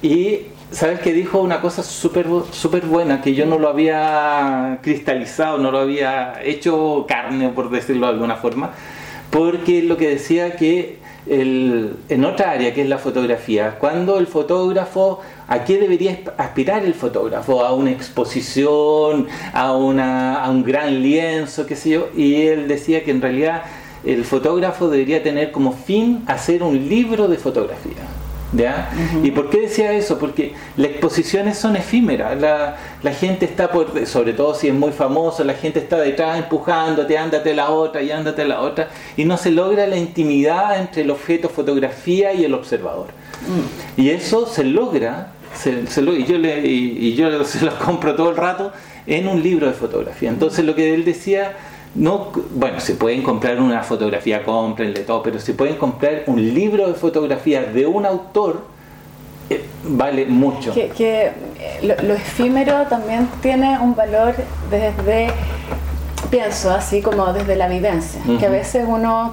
y 0.00 0.42
sabes 0.70 1.00
que 1.00 1.12
dijo 1.12 1.40
una 1.40 1.60
cosa 1.60 1.82
súper 1.82 2.26
super 2.52 2.84
buena 2.84 3.20
que 3.20 3.34
yo 3.34 3.46
no 3.46 3.58
lo 3.58 3.68
había 3.68 4.78
cristalizado, 4.82 5.58
no 5.58 5.70
lo 5.70 5.78
había 5.78 6.42
hecho 6.42 7.06
carne, 7.08 7.48
por 7.50 7.70
decirlo 7.70 8.06
de 8.06 8.12
alguna 8.12 8.36
forma, 8.36 8.72
porque 9.30 9.82
lo 9.82 9.96
que 9.96 10.08
decía 10.08 10.56
que 10.56 10.98
el, 11.26 11.96
en 12.08 12.24
otra 12.24 12.52
área 12.52 12.72
que 12.72 12.82
es 12.82 12.88
la 12.88 12.98
fotografía, 12.98 13.76
cuando 13.78 14.18
el 14.18 14.26
fotógrafo, 14.26 15.20
¿a 15.46 15.64
qué 15.64 15.78
debería 15.78 16.20
aspirar 16.38 16.84
el 16.84 16.94
fotógrafo? 16.94 17.64
A 17.64 17.72
una 17.72 17.90
exposición, 17.90 19.26
a, 19.52 19.72
una, 19.74 20.42
a 20.42 20.50
un 20.50 20.64
gran 20.64 21.02
lienzo, 21.02 21.66
qué 21.66 21.76
sé 21.76 21.90
yo, 21.90 22.08
y 22.16 22.46
él 22.46 22.68
decía 22.68 23.04
que 23.04 23.10
en 23.10 23.20
realidad 23.20 23.62
el 24.04 24.24
fotógrafo 24.24 24.88
debería 24.88 25.22
tener 25.22 25.50
como 25.50 25.72
fin 25.72 26.22
hacer 26.26 26.62
un 26.62 26.88
libro 26.88 27.28
de 27.28 27.36
fotografía. 27.36 28.17
¿Ya? 28.52 28.90
¿Y 29.22 29.30
por 29.30 29.50
qué 29.50 29.60
decía 29.60 29.92
eso? 29.92 30.18
Porque 30.18 30.54
las 30.78 30.92
exposiciones 30.92 31.58
son 31.58 31.76
efímeras, 31.76 32.40
la, 32.40 32.78
la, 33.02 33.12
gente 33.12 33.44
está, 33.44 33.70
por, 33.70 34.06
sobre 34.06 34.32
todo 34.32 34.54
si 34.54 34.68
es 34.68 34.74
muy 34.74 34.90
famoso, 34.90 35.44
la 35.44 35.52
gente 35.52 35.80
está 35.80 35.98
detrás 35.98 36.38
empujándote, 36.38 37.18
ándate 37.18 37.54
la 37.54 37.68
otra 37.70 38.00
y 38.00 38.10
ándate 38.10 38.46
la 38.46 38.62
otra, 38.62 38.88
y 39.18 39.26
no 39.26 39.36
se 39.36 39.50
logra 39.50 39.86
la 39.86 39.98
intimidad 39.98 40.80
entre 40.80 41.02
el 41.02 41.10
objeto 41.10 41.50
fotografía 41.50 42.32
y 42.32 42.44
el 42.44 42.54
observador. 42.54 43.08
Mm. 43.46 44.00
Y 44.00 44.10
eso 44.10 44.46
se 44.46 44.64
logra, 44.64 45.32
se, 45.54 45.84
y, 46.00 46.24
yo 46.24 46.38
le, 46.38 46.66
y, 46.66 47.14
yo 47.14 47.44
se 47.44 47.66
lo 47.66 47.78
compro 47.78 48.14
todo 48.14 48.30
el 48.30 48.36
rato, 48.36 48.72
en 49.06 49.28
un 49.28 49.42
libro 49.42 49.66
de 49.66 49.74
fotografía. 49.74 50.30
Entonces 50.30 50.64
lo 50.64 50.74
que 50.74 50.94
él 50.94 51.04
decía 51.04 51.56
no, 51.94 52.32
bueno, 52.54 52.80
se 52.80 52.94
pueden 52.94 53.22
comprar 53.22 53.60
una 53.60 53.82
fotografía, 53.82 54.44
cómprenle 54.44 55.00
todo, 55.00 55.22
pero 55.22 55.38
se 55.38 55.54
pueden 55.54 55.76
comprar 55.76 56.24
un 56.26 56.42
libro 56.54 56.86
de 56.88 56.94
fotografía 56.94 57.62
de 57.62 57.86
un 57.86 58.06
autor, 58.06 58.62
eh, 59.50 59.64
vale 59.84 60.26
mucho. 60.26 60.74
Que, 60.74 61.32
eh, 61.58 61.96
lo, 62.02 62.14
efímero 62.14 62.86
también 62.86 63.28
tiene 63.40 63.78
un 63.78 63.94
valor 63.94 64.34
desde 64.70 65.32
pienso 66.30 66.70
así 66.70 67.00
como 67.02 67.32
desde 67.32 67.56
la 67.56 67.68
vivencia, 67.68 68.20
que 68.38 68.46
a 68.46 68.50
veces 68.50 68.84
uno, 68.86 69.32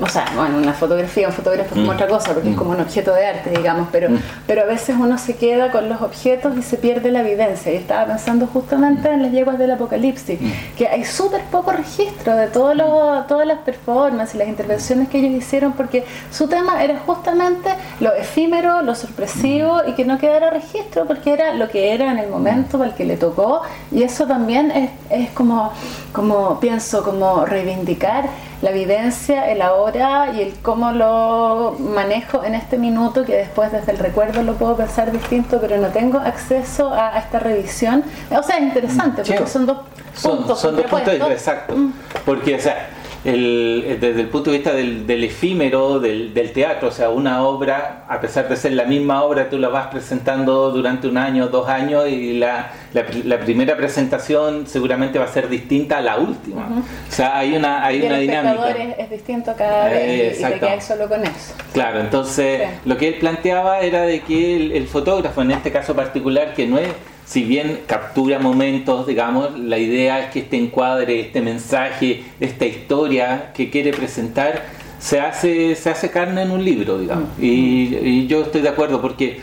o 0.00 0.08
sea, 0.08 0.26
bueno, 0.36 0.58
una 0.58 0.72
fotografía, 0.72 1.28
un 1.28 1.32
fotógrafo 1.32 1.68
es 1.68 1.72
como 1.72 1.86
mm. 1.86 1.94
otra 1.94 2.08
cosa, 2.08 2.32
porque 2.32 2.50
es 2.50 2.54
mm. 2.54 2.58
como 2.58 2.70
un 2.70 2.80
objeto 2.80 3.14
de 3.14 3.26
arte, 3.26 3.50
digamos, 3.50 3.88
pero, 3.90 4.10
mm. 4.10 4.18
pero 4.46 4.62
a 4.62 4.64
veces 4.66 4.96
uno 4.98 5.18
se 5.18 5.36
queda 5.36 5.70
con 5.70 5.88
los 5.88 6.00
objetos 6.02 6.56
y 6.56 6.62
se 6.62 6.76
pierde 6.76 7.10
la 7.10 7.22
vivencia. 7.22 7.72
Y 7.72 7.76
estaba 7.76 8.06
pensando 8.06 8.46
justamente 8.46 9.10
en 9.10 9.22
las 9.22 9.32
yeguas 9.32 9.58
del 9.58 9.70
apocalipsis, 9.70 10.38
que 10.76 10.88
hay 10.88 11.04
súper 11.04 11.42
poco 11.44 11.72
registro 11.72 12.36
de 12.36 12.48
todo 12.48 12.74
lo, 12.74 13.24
todas 13.26 13.46
las 13.46 13.58
performances 13.60 14.34
y 14.34 14.38
las 14.38 14.48
intervenciones 14.48 15.08
que 15.08 15.18
ellos 15.18 15.32
hicieron, 15.32 15.72
porque 15.72 16.04
su 16.30 16.48
tema 16.48 16.82
era 16.82 16.98
justamente 17.06 17.70
lo 18.00 18.12
efímero, 18.14 18.82
lo 18.82 18.94
sorpresivo 18.94 19.82
y 19.86 19.92
que 19.92 20.04
no 20.04 20.18
quedara 20.18 20.50
registro, 20.50 21.06
porque 21.06 21.32
era 21.32 21.54
lo 21.54 21.68
que 21.68 21.94
era 21.94 22.10
en 22.10 22.18
el 22.18 22.28
momento 22.28 22.82
al 22.82 22.94
que 22.94 23.04
le 23.04 23.16
tocó, 23.16 23.62
y 23.90 24.02
eso 24.02 24.26
también 24.26 24.70
es, 24.70 24.90
es 25.10 25.30
como 25.30 25.72
como 26.12 26.60
pienso, 26.60 27.02
como 27.02 27.44
reivindicar 27.44 28.26
la 28.62 28.70
vivencia, 28.70 29.50
el 29.50 29.60
ahora 29.60 30.32
y 30.34 30.40
el 30.40 30.54
cómo 30.62 30.92
lo 30.92 31.76
manejo 31.78 32.44
en 32.44 32.54
este 32.54 32.78
minuto, 32.78 33.24
que 33.24 33.36
después 33.36 33.72
desde 33.72 33.92
el 33.92 33.98
recuerdo 33.98 34.42
lo 34.42 34.54
puedo 34.54 34.76
pensar 34.76 35.12
distinto, 35.12 35.58
pero 35.60 35.76
no 35.76 35.88
tengo 35.88 36.18
acceso 36.18 36.92
a, 36.92 37.18
esta 37.18 37.38
revisión. 37.38 38.04
O 38.30 38.42
sea, 38.42 38.56
es 38.56 38.62
interesante, 38.62 39.22
porque 39.26 39.46
son 39.46 39.66
dos 39.66 39.78
puntos. 40.22 40.60
Son, 40.60 40.76
dos 40.76 40.86
puntos, 40.86 41.30
exacto. 41.30 41.76
Mm. 41.76 41.92
Porque, 42.24 42.54
o 42.54 42.60
sea, 42.60 42.88
el, 43.24 43.98
desde 44.00 44.20
el 44.20 44.28
punto 44.28 44.50
de 44.50 44.58
vista 44.58 44.74
del, 44.74 45.24
efímero, 45.24 45.98
del, 45.98 46.52
teatro, 46.52 46.88
o 46.88 46.90
sea, 46.90 47.08
una 47.08 47.42
obra, 47.42 48.04
a 48.08 48.20
pesar 48.20 48.48
de 48.48 48.56
ser 48.56 48.72
la 48.72 48.84
misma 48.84 49.22
obra, 49.22 49.48
tú 49.48 49.58
la 49.58 49.68
vas 49.68 49.86
presentando 49.86 50.70
durante 50.70 51.08
un 51.08 51.16
año, 51.16 51.48
dos 51.48 51.68
años, 51.68 52.06
y 52.08 52.34
la, 52.34 52.72
la, 52.92 53.38
primera 53.40 53.76
presentación 53.76 54.66
seguramente 54.66 55.18
va 55.18 55.24
a 55.24 55.28
ser 55.28 55.48
distinta 55.48 55.98
a 55.98 56.00
la 56.02 56.18
última. 56.18 56.68
O 57.08 57.12
sea, 57.12 57.38
hay 57.38 57.54
una, 57.56 57.84
hay 57.84 58.02
una 58.02 58.18
dinámica. 58.18 58.70
Es, 58.70 58.98
es, 58.98 59.10
distinto 59.10 59.54
cada 59.56 59.88
vez 59.88 60.38
y, 60.38 60.60
te 60.60 60.80
solo 60.82 61.08
con 61.08 61.22
eso. 61.22 61.54
Claro, 61.72 62.00
entonces 62.00 62.68
lo 62.84 62.98
que 62.98 63.08
él 63.08 63.14
planteaba 63.14 63.80
era 63.80 64.02
de 64.02 64.20
que 64.20 64.56
el, 64.56 64.72
el 64.72 64.86
fotógrafo, 64.86 65.40
en 65.40 65.52
este 65.52 65.72
caso 65.72 65.94
particular, 65.96 66.52
que 66.52 66.66
no 66.66 66.78
es 66.78 66.88
si 67.24 67.42
bien 67.42 67.80
captura 67.86 68.38
momentos, 68.38 69.06
digamos, 69.06 69.58
la 69.58 69.78
idea 69.78 70.20
es 70.20 70.30
que 70.30 70.40
este 70.40 70.56
encuadre, 70.56 71.20
este 71.20 71.40
mensaje, 71.40 72.24
esta 72.40 72.66
historia 72.66 73.52
que 73.54 73.70
quiere 73.70 73.92
presentar, 73.92 74.62
se 74.98 75.20
hace, 75.20 75.74
se 75.74 75.90
hace 75.90 76.10
carne 76.10 76.42
en 76.42 76.50
un 76.50 76.64
libro, 76.64 76.98
digamos. 76.98 77.28
Mm. 77.38 77.44
Y, 77.44 78.26
yo 78.26 78.42
estoy 78.42 78.60
de 78.60 78.68
acuerdo 78.68 79.00
porque 79.00 79.40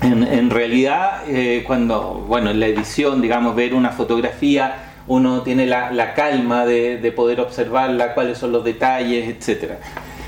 en, 0.00 0.50
realidad 0.50 1.22
eh, 1.28 1.62
cuando, 1.66 2.24
bueno, 2.26 2.50
en 2.50 2.60
la 2.60 2.66
edición, 2.66 3.20
digamos, 3.20 3.54
ver 3.54 3.74
una 3.74 3.90
fotografía, 3.90 4.90
uno 5.06 5.42
tiene 5.42 5.66
la, 5.66 6.14
calma 6.14 6.64
de, 6.66 6.98
de, 6.98 7.12
poder 7.12 7.40
observarla, 7.40 8.14
cuáles 8.14 8.38
son 8.38 8.52
los 8.52 8.64
detalles, 8.64 9.28
etcétera. 9.28 9.78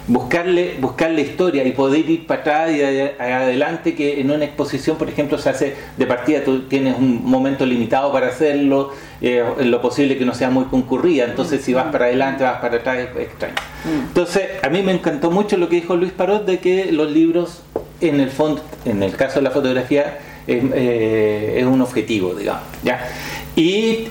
Buscarle, 0.06 0.76
buscarle 0.80 1.22
historia 1.22 1.64
y 1.64 1.72
poder 1.72 2.08
ir 2.08 2.26
para 2.26 2.40
atrás 2.40 2.70
y 2.72 2.82
adelante, 2.82 3.94
que 3.94 4.20
en 4.20 4.30
una 4.30 4.44
exposición, 4.44 4.96
por 4.96 5.08
ejemplo, 5.08 5.38
se 5.38 5.48
hace 5.48 5.76
de 5.96 6.06
partida, 6.06 6.44
tú 6.44 6.62
tienes 6.62 6.96
un 6.98 7.24
momento 7.24 7.64
limitado 7.64 8.12
para 8.12 8.28
hacerlo, 8.28 8.92
eh, 9.22 9.42
en 9.58 9.70
lo 9.70 9.80
posible 9.80 10.18
que 10.18 10.24
no 10.24 10.34
sea 10.34 10.50
muy 10.50 10.64
concurrida, 10.64 11.24
entonces 11.24 11.62
si 11.62 11.72
vas 11.72 11.86
para 11.86 12.06
adelante, 12.06 12.44
vas 12.44 12.60
para 12.60 12.76
atrás, 12.76 12.98
es 12.98 13.22
extraño. 13.22 13.54
Mm. 13.84 14.08
Entonces, 14.08 14.42
a 14.62 14.68
mí 14.68 14.82
me 14.82 14.92
encantó 14.92 15.30
mucho 15.30 15.56
lo 15.56 15.68
que 15.68 15.76
dijo 15.76 15.96
Luis 15.96 16.12
Parot 16.12 16.44
de 16.44 16.58
que 16.58 16.92
los 16.92 17.10
libros, 17.10 17.62
en 18.00 18.20
el 18.20 18.30
fondo, 18.30 18.62
en 18.84 19.02
el 19.02 19.16
caso 19.16 19.36
de 19.36 19.42
la 19.42 19.50
fotografía, 19.50 20.18
es, 20.46 20.62
eh, 20.74 21.64
un 21.66 21.80
objetivo, 21.80 22.34
digamos. 22.34 22.64
¿ya? 22.82 23.08
Y, 23.56 24.08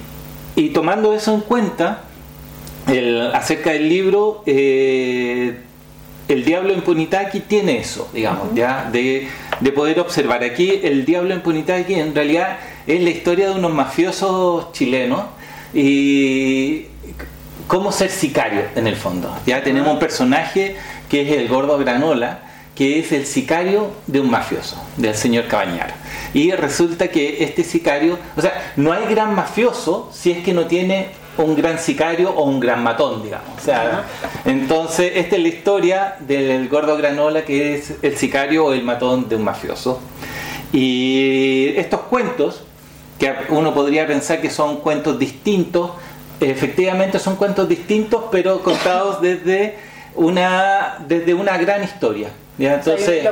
y 0.56 0.70
tomando 0.70 1.14
eso 1.14 1.36
en 1.36 1.42
cuenta, 1.42 2.02
el, 2.88 3.32
acerca 3.34 3.72
del 3.72 3.88
libro, 3.88 4.42
eh, 4.46 5.60
el 6.28 6.46
diablo 6.46 6.74
en 6.74 6.82
Punitaki 6.82 7.42
tiene 7.42 7.80
eso, 7.80 8.10
digamos, 8.14 8.54
ya 8.54 8.90
de, 8.92 9.28
poder 9.76 10.00
observar. 10.00 10.44
Aquí 10.44 10.80
el 10.84 11.06
diablo 11.06 11.34
en 11.34 11.42
Punitaki 11.42 11.96
en 11.96 12.16
realidad 12.16 12.58
es 12.88 13.02
la 13.02 13.10
historia 13.10 13.50
de 13.50 13.56
unos 13.56 13.74
mafiosos 13.74 14.72
chilenos 14.72 15.26
y 15.74 16.88
cómo 17.68 17.92
ser 17.92 18.10
sicario 18.10 18.62
en 18.76 18.88
el 18.88 18.96
fondo. 18.96 19.36
Ya 19.46 19.64
tenemos 19.64 19.92
un 19.94 20.00
personaje 20.00 20.76
que 21.10 21.22
es 21.22 21.38
el 21.38 21.48
gordo 21.48 21.78
granola, 21.78 22.40
que 22.76 23.00
es 23.00 23.12
el 23.12 23.26
sicario 23.26 23.92
de 24.08 24.20
un 24.20 24.32
mafioso, 24.32 24.82
del 24.98 25.16
señor 25.16 25.48
Cabañar. 25.48 25.94
Y 26.34 26.52
resulta 26.52 27.10
que 27.10 27.44
este 27.44 27.64
sicario, 27.64 28.18
o 28.36 28.42
sea, 28.42 28.74
no 28.76 28.92
hay 28.94 29.06
gran 29.10 29.36
mafioso 29.36 30.10
si 30.14 30.32
es 30.32 30.44
que 30.44 30.54
no 30.54 30.66
tiene 30.66 31.10
un 31.38 31.56
gran 31.56 31.80
sicario 31.80 32.32
o 32.32 32.43
un 32.43 32.60
gran 32.60 32.84
matón, 32.84 33.24
digamos. 33.24 33.48
O 33.58 33.63
sea, 33.63 34.06
entonces, 34.46 35.13
esta 35.15 35.36
es 35.36 35.41
la 35.41 35.48
historia 35.48 36.15
del 36.19 36.69
gordo 36.69 36.96
granola 36.98 37.43
que 37.43 37.76
es 37.76 37.96
el 38.02 38.17
sicario 38.17 38.65
o 38.65 38.74
el 38.74 38.84
matón 38.84 39.28
de 39.30 39.36
un 39.36 39.43
mafioso. 39.43 40.00
Y 40.72 41.74
estos 41.76 42.02
cuentos, 42.02 42.63
que 43.19 43.34
uno 43.50 43.74
podría 43.74 44.08
pensar 44.08 44.41
que 44.41 44.50
son 44.50 44.78
cuentos 44.78 45.17
distintos, 45.19 45.91
efectivamente 46.39 47.19
son 47.19 47.36
cuentos 47.36 47.67
distintos, 47.69 48.26
pero 48.32 48.62
contados 48.62 49.22
desde 49.22 49.78
una, 50.15 50.98
desde 51.08 51.34
una 51.34 51.58
gran 51.58 51.84
historia. 51.84 52.30
Entonces, 52.60 53.28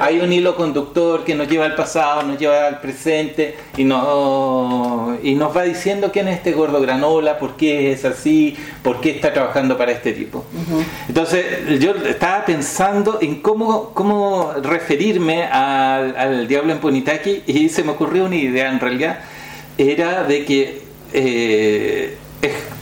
hay 0.00 0.20
un, 0.20 0.32
hilo 0.32 0.56
conductor 0.56 1.24
que 1.24 1.34
nos 1.34 1.46
lleva 1.46 1.66
al 1.66 1.74
pasado, 1.74 2.22
nos 2.22 2.38
lleva 2.38 2.66
al 2.66 2.80
presente 2.80 3.54
y, 3.76 3.84
no, 3.84 5.18
y 5.22 5.34
nos 5.34 5.54
va 5.54 5.62
diciendo 5.62 6.10
quién 6.10 6.28
es 6.28 6.38
este 6.38 6.52
gordo 6.52 6.80
granola, 6.80 7.38
por 7.38 7.56
qué 7.56 7.92
es 7.92 8.06
así, 8.06 8.56
por 8.82 9.00
qué 9.00 9.10
está 9.10 9.32
trabajando 9.32 9.76
para 9.76 9.92
este 9.92 10.12
tipo. 10.12 10.44
Entonces, 11.06 11.80
yo 11.80 11.94
estaba 11.96 12.46
pensando 12.46 13.18
en 13.20 13.42
cómo, 13.42 13.90
cómo 13.90 14.52
referirme 14.62 15.44
al, 15.44 16.48
diablo 16.48 16.72
en 16.72 16.78
Punitaki 16.78 17.42
y 17.46 17.68
se 17.68 17.84
me 17.84 17.90
ocurrió 17.90 18.24
una 18.24 18.36
idea 18.36 18.70
en 18.70 18.80
realidad, 18.80 19.20
era 19.76 20.24
de 20.24 20.44
que 20.46 20.82
eh, 21.12 22.16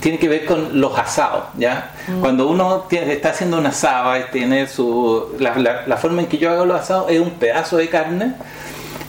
tiene 0.01 0.19
que 0.19 0.29
ver 0.29 0.47
con 0.47 0.81
los 0.81 0.99
asados, 0.99 1.45
¿ya? 1.57 1.93
Mm. 2.09 2.21
Cuando 2.21 2.49
uno 2.49 2.87
está 2.91 3.31
haciendo 3.31 3.59
un 3.59 3.67
asado, 3.67 4.13
tiene 4.33 4.67
su, 4.67 5.37
la, 5.39 5.97
forma 5.99 6.23
en 6.23 6.29
que 6.29 6.39
yo 6.39 6.51
hago 6.51 6.65
los 6.65 6.81
asados 6.81 7.11
es 7.11 7.21
un 7.21 7.33
pedazo 7.33 7.77
de 7.77 7.89
carne 7.89 8.33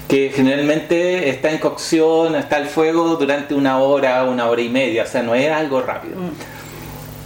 que 0.08 0.30
generalmente 0.36 1.30
está 1.30 1.52
en 1.52 1.60
cocción, 1.60 2.36
está 2.36 2.58
al 2.58 2.68
fuego 2.68 3.16
durante 3.16 3.54
una 3.54 3.80
hora, 3.80 4.26
una 4.26 4.50
hora 4.50 4.62
y 4.62 4.68
media, 4.68 5.04
o 5.04 5.08
sea, 5.08 5.24
no 5.24 5.34
es 5.36 5.50
algo 5.50 5.82
rápido. 5.82 6.18
Mm. 6.18 6.32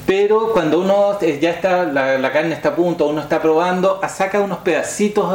Pero 0.06 0.52
cuando 0.54 0.82
uno 0.82 1.20
ya 1.20 1.50
está, 1.50 1.84
la, 1.86 2.32
carne 2.32 2.54
está 2.54 2.70
a 2.70 2.76
punto, 2.76 3.08
uno 3.08 3.22
está 3.22 3.42
probando, 3.42 4.00
saca 4.08 4.40
unos 4.40 4.60
pedacitos 4.60 5.34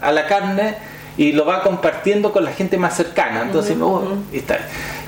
a 0.00 0.12
la 0.12 0.26
carne 0.26 0.95
y 1.18 1.32
lo 1.32 1.46
va 1.46 1.62
compartiendo 1.62 2.32
con 2.32 2.44
la 2.44 2.52
gente 2.52 2.76
más 2.76 2.96
cercana. 2.96 3.42
Entonces, 3.42 3.76
oh, 3.80 4.02
está. 4.32 4.58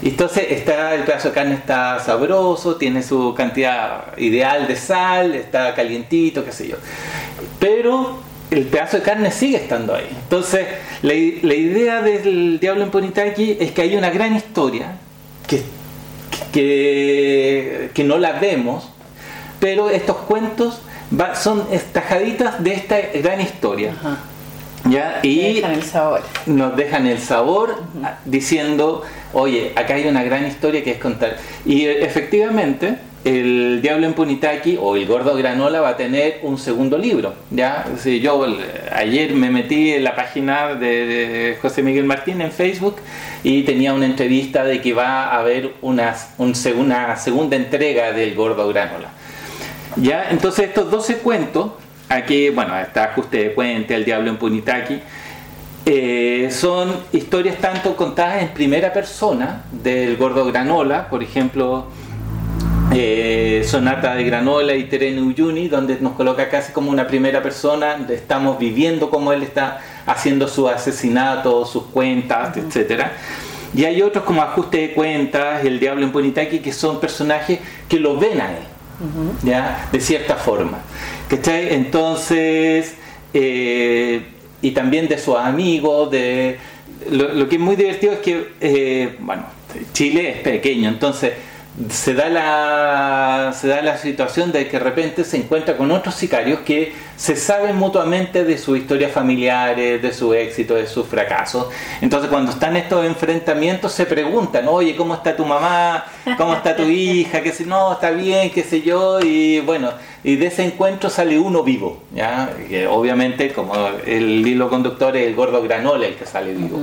Entonces 0.03 0.47
está, 0.51 0.95
el 0.95 1.03
pedazo 1.03 1.29
de 1.29 1.35
carne 1.35 1.55
está 1.55 1.99
sabroso, 1.99 2.77
tiene 2.77 3.03
su 3.03 3.35
cantidad 3.35 4.17
ideal 4.17 4.67
de 4.67 4.77
sal, 4.77 5.35
está 5.35 5.75
calientito, 5.75 6.45
qué 6.45 6.53
sé 6.53 6.69
yo. 6.69 6.77
Pero 7.59 8.19
el 8.51 8.65
pedazo 8.65 8.99
de 8.99 9.03
carne 9.03 9.31
sigue 9.31 9.57
estando 9.57 9.95
ahí. 9.95 10.09
Entonces, 10.11 10.67
la, 11.03 11.15
idea 11.15 12.01
del 12.01 12.59
Diablo 12.61 12.85
en 12.85 12.91
Ponitaki 12.91 13.59
es 13.61 13.73
que 13.73 13.83
hay 13.83 13.97
una 13.97 14.11
gran 14.11 14.35
historia 14.35 14.97
que, 15.47 15.63
que, 16.53 17.91
que 17.93 18.05
no 18.05 18.19
la 18.19 18.33
vemos, 18.33 18.89
pero 19.61 19.91
estos 19.91 20.17
cuentos 20.17 20.81
son 21.35 21.67
estajaditas 21.73 22.63
de 22.63 22.73
esta 22.73 22.99
gran 23.15 23.41
historia. 23.41 23.95
¿Ya? 24.85 25.21
Y 25.23 25.63
nos 26.47 26.77
dejan 26.77 27.07
el 27.07 27.19
sabor 27.19 27.83
diciendo, 28.25 29.03
oye, 29.33 29.73
acá 29.77 29.95
hay 29.95 30.07
una 30.07 30.23
gran 30.23 30.47
historia 30.47 30.83
que 30.83 30.93
es 30.93 30.99
contar. 30.99 31.37
Y 31.67 31.85
eh, 31.85 32.05
efectivamente, 32.05 32.99
el 33.25 33.81
Diablo 33.83 34.07
en 34.07 34.15
Punitaki 34.15 34.79
o 34.81 34.97
el 34.97 35.07
Gordo 35.07 35.35
Granola 35.37 35.81
va 35.81 35.91
a 35.91 35.97
tener 35.97 36.41
un 36.43 36.59
segundo 36.59 36.97
libro. 36.97 37.35
¿ya? 37.51 37.85
yo 38.21 38.47
ayer 38.93 39.35
me 39.35 39.51
metí 39.51 39.93
en 39.93 40.05
la 40.05 40.15
página 40.15 40.75
de 40.75 41.59
José 41.61 41.83
Miguel 41.83 42.05
Martín 42.05 42.41
en 42.41 42.53
Facebook 42.53 42.97
y 43.43 43.63
tenía 43.63 43.93
una 43.93 44.07
entrevista 44.07 44.65
de 44.65 44.81
que 44.81 44.93
va 44.93 45.25
a 45.25 45.41
haber 45.41 45.73
una, 45.83 46.15
un, 46.39 46.55
una 46.77 47.17
segunda 47.17 47.57
entrega 47.57 48.13
del 48.13 48.35
Gordo 48.35 48.69
Granola. 48.69 49.11
¿Ya? 49.97 50.29
Entonces 50.31 50.69
estos 50.69 50.91
12 50.91 51.19
cuentos 51.19 51.73
Aquí, 52.09 52.49
bueno, 52.49 52.79
está 52.79 53.05
Ajuste 53.05 53.37
de 53.45 53.51
Puente, 53.51 53.95
El 53.95 54.05
Diablo 54.05 54.31
en 54.31 54.39
Punitaki. 54.39 55.01
Eh, 55.85 56.49
son 56.51 56.95
historias 57.13 57.57
tanto 57.59 57.97
contadas 57.97 58.43
en 58.43 58.49
primera 58.49 58.93
persona 58.93 59.65
del 59.71 60.17
Gordo 60.17 60.45
Granola, 60.47 61.09
por 61.09 61.23
ejemplo, 61.23 61.87
eh, 62.93 63.63
Sonata 63.67 64.15
de 64.15 64.25
Granola 64.25 64.75
y 64.75 64.85
Terene 64.85 65.21
Uyuni, 65.21 65.69
donde 65.69 65.99
nos 66.01 66.15
coloca 66.15 66.49
casi 66.49 66.73
como 66.73 66.91
una 66.91 67.07
primera 67.07 67.43
persona, 67.43 67.99
estamos 68.09 68.59
viviendo 68.59 69.11
como 69.11 69.33
él 69.33 69.43
está 69.43 69.81
haciendo 70.07 70.49
su 70.49 70.69
asesinato, 70.69 71.67
sus 71.67 71.85
cuentas, 71.85 72.57
etcétera. 72.57 73.13
Y 73.75 73.85
hay 73.85 74.01
otros 74.01 74.25
como 74.25 74.43
Ajuste 74.43 74.79
de 74.79 74.95
Cuentas, 74.95 75.63
El 75.65 75.79
Diablo 75.79 76.05
en 76.05 76.13
Punitaki, 76.13 76.61
que 76.61 76.73
son 76.73 77.01
personajes 77.01 77.61
que 77.87 78.01
lo 78.01 78.19
ven 78.19 78.41
a 78.41 78.51
él, 78.53 78.63
¿ya? 79.43 79.89
de 79.93 80.01
cierta 80.01 80.37
forma. 80.37 80.79
¿Cachai? 81.29 81.75
Entonces, 81.75 82.95
eh, 83.35 84.23
y 84.63 84.71
también 84.71 85.09
de 85.09 85.19
sus 85.19 85.37
amigos, 85.37 86.11
de... 86.11 86.59
Lo, 87.11 87.49
que 87.49 87.57
es 87.57 87.61
muy 87.61 87.77
divertido 87.77 88.15
es 88.15 88.19
que, 88.21 88.49
eh, 88.61 89.17
bueno, 89.21 89.45
Chile 89.93 90.31
es 90.31 90.37
pequeño, 90.39 90.89
entonces 90.89 91.33
se 91.91 92.15
da 92.15 92.29
la 92.29 93.55
se 93.55 93.69
da 93.69 93.83
la 93.83 93.97
situación 93.97 94.51
de 94.51 94.67
que 94.67 94.79
de 94.79 94.85
repente 94.85 95.23
se 95.25 95.37
encuentra 95.37 95.77
con 95.77 95.93
otros 95.93 96.17
sicarios 96.17 96.61
que 96.61 96.93
se 97.19 97.35
saben 97.35 97.77
mutuamente 97.77 98.45
de 98.45 98.57
sus 98.57 98.79
historias 98.79 99.11
familiares, 99.11 100.01
de 100.01 100.13
su 100.13 100.33
éxito, 100.33 100.77
de 100.77 100.87
sus 100.87 101.05
fracasos. 101.05 101.67
Entonces 102.01 102.31
cuando 102.31 102.53
están 102.53 102.77
estos 102.77 103.05
enfrentamientos 103.05 103.93
se 103.93 104.07
preguntan, 104.07 104.69
oye, 104.69 104.95
¿cómo 104.95 105.15
está 105.15 105.37
tu 105.37 105.45
mamá? 105.45 106.05
¿Cómo 106.37 106.55
está 106.55 106.77
tu 106.77 106.85
hija? 106.85 107.43
Que 107.43 107.51
si 107.51 107.65
no, 107.65 107.93
está 107.93 108.13
bien, 108.13 108.51
qué 108.51 108.63
sé 108.63 108.83
yo, 108.83 109.19
y 109.21 109.59
bueno, 109.61 109.91
y 110.23 110.37
de 110.37 110.47
ese 110.47 110.65
encuentro 110.65 111.11
sale 111.11 111.41
uno 111.41 111.65
vivo, 111.65 112.05
¿ya? 112.15 112.51
Que 112.69 112.87
obviamente 112.87 113.53
como 113.53 113.75
el 114.07 114.47
hilo 114.47 114.71
conductor 114.71 115.17
es 115.17 115.27
el 115.27 115.35
gordo 115.35 115.61
granola 115.61 116.07
el 116.07 116.15
que 116.15 116.25
sale 116.25 116.55
vivo. 116.55 116.83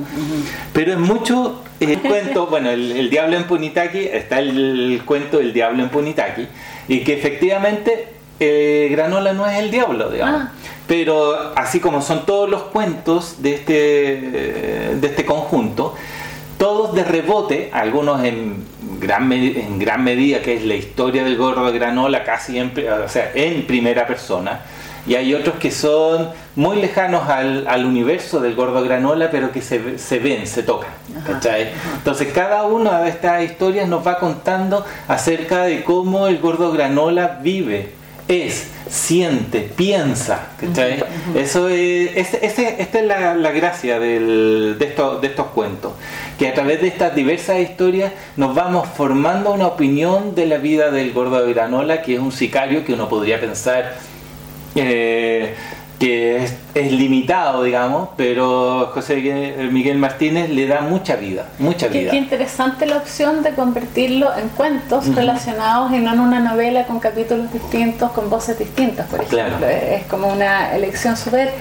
Pero 0.74 0.92
es 0.92 1.00
mucho 1.00 1.62
el 1.80 1.98
cuento, 2.00 2.48
bueno, 2.50 2.70
el, 2.72 3.10
diablo 3.10 3.38
en 3.38 3.46
Punitaki, 3.46 4.00
está 4.00 4.40
el, 4.40 5.02
cuento 5.06 5.38
del 5.38 5.54
diablo 5.54 5.82
en 5.82 5.90
Punitaki, 5.90 6.46
y 6.90 7.06
que 7.06 7.14
efectivamente 7.14 8.16
eh, 8.40 8.88
Granola 8.92 9.34
no 9.34 9.48
es 9.48 9.60
el 9.60 9.72
diablo, 9.72 10.10
digamos. 10.10 10.42
Ah. 10.44 10.52
Pero 10.88 11.54
así 11.56 11.80
como 11.80 12.02
son 12.02 12.26
todos 12.26 12.50
los 12.50 12.64
cuentos 12.64 13.42
de 13.42 13.56
este, 13.56 13.72
de 13.72 15.08
este 15.08 15.26
conjunto, 15.26 15.96
todos 16.60 16.94
de 16.94 17.04
rebote, 17.04 17.72
algunos 17.74 18.24
en 18.24 18.64
gran, 19.00 19.32
en 19.32 19.80
gran 19.80 20.04
medida, 20.04 20.42
que 20.42 20.56
es 20.56 20.64
la 20.64 20.76
historia 20.76 21.24
del 21.24 21.38
gordo 21.38 21.66
de 21.72 21.78
Granola, 21.78 22.24
casi 22.24 22.60
en, 22.60 22.72
o 23.04 23.10
sea, 23.10 23.32
en 23.34 23.66
primera 23.66 24.06
persona, 24.06 24.62
y 25.08 25.16
hay 25.16 25.34
otros 25.36 25.56
que 25.58 25.70
son 25.70 26.30
muy 26.56 26.78
lejanos 26.78 27.30
al, 27.30 27.86
universo 27.86 28.40
del 28.40 28.56
gordo 28.56 28.82
granola, 28.84 29.30
pero 29.30 29.52
que 29.52 29.62
se, 29.62 30.00
se 30.00 30.20
ven, 30.20 30.48
se 30.48 30.64
tocan. 30.64 30.90
Entonces 31.98 32.34
cada 32.34 32.64
una 32.64 33.02
de 33.02 33.10
estas 33.10 33.44
historias 33.44 33.88
nos 33.88 34.06
va 34.06 34.18
contando 34.18 34.84
acerca 35.08 35.64
de 35.64 35.84
cómo 35.84 36.28
el 36.28 36.40
gordo 36.40 36.72
granola 36.72 37.40
vive, 37.42 37.92
es, 38.28 38.68
siente, 38.90 39.70
piensa. 39.76 40.50
Eso 41.36 41.70
es, 41.70 42.34
esta 42.34 43.00
es 43.00 43.06
la, 43.06 43.52
gracia 43.52 44.00
de, 44.00 44.76
estos, 44.80 45.22
de 45.22 45.28
estos 45.28 45.48
cuentos, 45.48 45.94
que 46.40 46.48
a 46.48 46.54
través 46.54 46.82
de 46.82 46.88
estas 46.88 47.16
diversas 47.16 47.60
historias 47.60 48.14
nos 48.36 48.56
vamos 48.56 48.88
formando 48.88 49.54
una 49.54 49.68
opinión 49.68 50.36
de 50.36 50.48
la 50.48 50.58
vida 50.58 50.92
del 50.92 51.14
gordo 51.14 51.46
de 51.46 51.54
granola, 51.54 52.02
que 52.02 52.16
es 52.16 52.20
un 52.20 52.32
sicario 52.32 52.84
que 52.84 52.94
uno 52.94 53.10
podría 53.10 53.40
pensar 53.40 53.96
eh, 54.76 55.54
que 56.00 56.44
es, 56.44 56.54
es 56.74 56.92
limitado, 56.92 57.64
digamos, 57.64 58.10
pero 58.18 58.92
José 58.94 59.16
Miguel 59.72 59.98
Martínez 59.98 60.50
le 60.50 60.68
da 60.68 60.82
mucha 60.82 61.16
vida, 61.16 61.46
mucha 61.58 61.88
vida. 61.88 62.12
qué 62.12 62.18
interesante 62.18 62.86
la 62.86 62.98
opción 62.98 63.44
de 63.44 63.52
convertirlo 63.52 64.36
en 64.38 64.50
cuentos 64.50 65.14
relacionados 65.16 65.94
y 65.94 66.00
no 66.00 66.14
en 66.14 66.20
una 66.20 66.40
novela 66.40 66.86
con 66.86 67.00
capítulos 67.00 67.52
distintos, 67.54 68.12
con 68.12 68.30
voces 68.30 68.60
distintas, 68.60 69.08
por 69.08 69.22
ejemplo. 69.22 69.58
Claro. 69.58 69.68
Es, 69.68 70.02
es 70.02 70.08
como 70.08 70.28
una 70.28 70.76
elección 70.76 71.16
súper 71.16 71.52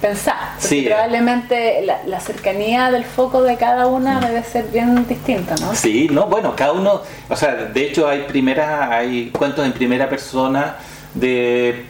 pensada. 0.00 0.54
Sí. 0.58 0.82
probablemente 0.86 1.82
la, 1.84 2.00
la 2.06 2.20
cercanía 2.20 2.90
del 2.90 3.04
foco 3.04 3.42
de 3.42 3.56
cada 3.56 3.86
una 3.86 4.20
debe 4.20 4.42
ser 4.44 4.66
bien 4.68 5.06
distinta, 5.06 5.54
¿no? 5.60 5.74
Sí, 5.74 6.08
no, 6.10 6.26
bueno, 6.26 6.54
cada 6.56 6.72
uno, 6.72 7.02
o 7.28 7.36
sea, 7.36 7.54
de 7.54 7.86
hecho 7.86 8.08
hay 8.08 8.22
primeras, 8.22 8.90
hay 8.90 9.30
cuentos 9.30 9.64
en 9.64 9.72
primera 9.72 10.08
persona 10.08 10.76
de, 11.14 11.86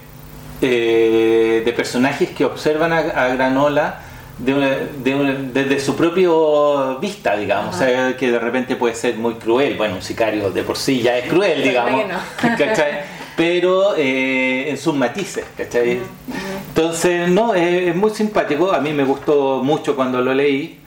eh, 0.60 1.62
de 1.64 1.72
personajes 1.72 2.30
que 2.30 2.44
observan 2.44 2.92
a, 2.92 2.98
a 2.98 3.28
Granola 3.34 4.00
de 4.38 4.54
una- 4.54 4.76
de 5.02 5.14
una- 5.14 5.34
desde 5.34 5.80
su 5.80 5.96
propio 5.96 6.98
vista, 7.00 7.36
digamos, 7.36 7.74
o 7.74 7.78
sea, 7.78 8.16
que 8.16 8.30
de 8.30 8.38
repente 8.38 8.76
puede 8.76 8.94
ser 8.94 9.16
muy 9.16 9.34
cruel, 9.34 9.74
bueno, 9.76 9.96
un 9.96 10.02
sicario 10.02 10.50
de 10.50 10.62
por 10.62 10.76
sí 10.76 11.00
ya 11.02 11.18
es 11.18 11.28
cruel, 11.28 11.62
digamos. 11.68 12.02
Pero 13.36 13.94
eh, 13.96 14.70
en 14.70 14.76
sus 14.78 14.94
matices, 14.94 15.44
¿cachai? 15.56 15.98
Entonces, 16.68 17.28
no, 17.28 17.54
es, 17.54 17.88
es 17.88 17.96
muy 17.96 18.10
simpático, 18.10 18.72
a 18.72 18.80
mí 18.80 18.92
me 18.92 19.04
gustó 19.04 19.60
mucho 19.62 19.94
cuando 19.96 20.20
lo 20.20 20.34
leí, 20.34 20.80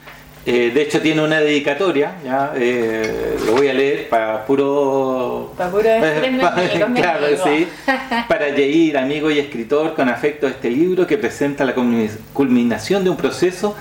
Eh, 0.44 0.72
de 0.74 0.82
hecho 0.82 1.00
tiene 1.00 1.22
una 1.22 1.38
dedicatoria, 1.40 2.14
ya 2.24 2.52
eh, 2.56 3.36
lo 3.46 3.52
voy 3.52 3.68
a 3.68 3.74
leer 3.74 4.08
para 4.08 4.44
puro... 4.44 5.52
Pa' 5.56 5.68
puro 5.70 5.84
decir, 5.84 6.32
mi 6.32 6.38
pa- 6.40 6.48
amigo, 6.56 6.88
mi 6.88 7.00
claro, 7.00 7.26
sí. 7.44 7.68
Para 8.28 8.48
Yair, 8.48 8.98
amigo 8.98 9.30
y 9.30 9.38
escritor, 9.38 9.94
con 9.94 10.08
afecto 10.08 10.48
este 10.48 10.68
libro 10.68 11.06
que 11.06 11.16
presenta 11.16 11.64
la 11.64 11.76
culmi- 11.76 12.10
culminación 12.32 13.04
de 13.04 13.10
un 13.10 13.16
proceso 13.16 13.76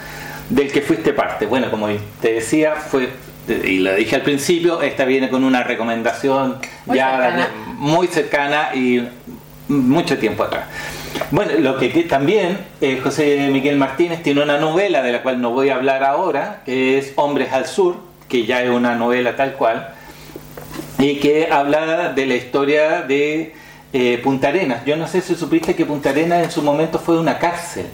del 0.49 0.71
que 0.71 0.81
fuiste 0.81 1.13
parte. 1.13 1.47
Bueno, 1.47 1.71
como 1.71 1.87
te 2.21 2.33
decía, 2.33 2.75
fue 2.75 3.09
y 3.47 3.79
lo 3.79 3.95
dije 3.95 4.15
al 4.15 4.21
principio, 4.21 4.83
esta 4.83 5.03
viene 5.03 5.27
con 5.29 5.43
una 5.43 5.63
recomendación 5.63 6.57
Muy 6.85 6.95
ya 6.95 7.09
cercana. 7.11 7.49
muy 7.75 8.07
cercana 8.07 8.69
y 8.75 9.01
mucho 9.67 10.15
tiempo 10.19 10.43
atrás. 10.43 10.65
Bueno, 11.31 11.53
lo 11.59 11.77
que, 11.77 11.89
también 12.03 12.57
eh, 12.81 12.99
José 13.01 13.49
Miguel 13.51 13.77
Martínez 13.77 14.21
tiene 14.23 14.43
una 14.43 14.57
novela 14.57 15.01
de 15.01 15.11
la 15.11 15.23
cual 15.23 15.41
no 15.41 15.51
voy 15.51 15.69
a 15.69 15.75
hablar 15.75 16.03
ahora, 16.03 16.61
que 16.65 16.97
es 16.97 17.13
Hombres 17.15 17.53
al 17.53 17.65
Sur, 17.67 17.97
que 18.27 18.45
ya 18.45 18.61
es 18.63 18.69
una 18.69 18.95
novela 18.95 19.35
tal 19.35 19.53
cual, 19.53 19.93
y 20.99 21.15
que 21.19 21.49
habla 21.51 22.09
de 22.09 22.25
la 22.25 22.35
historia 22.35 23.01
de 23.01 23.55
eh, 23.93 24.19
Punta 24.23 24.49
Arenas. 24.49 24.85
Yo 24.85 24.95
no 24.95 25.07
sé 25.07 25.21
si 25.21 25.35
supiste 25.35 25.75
que 25.75 25.85
Punta 25.85 26.09
Arenas 26.11 26.43
en 26.43 26.51
su 26.51 26.61
momento 26.61 26.99
fue 26.99 27.19
una 27.19 27.39
cárcel. 27.39 27.87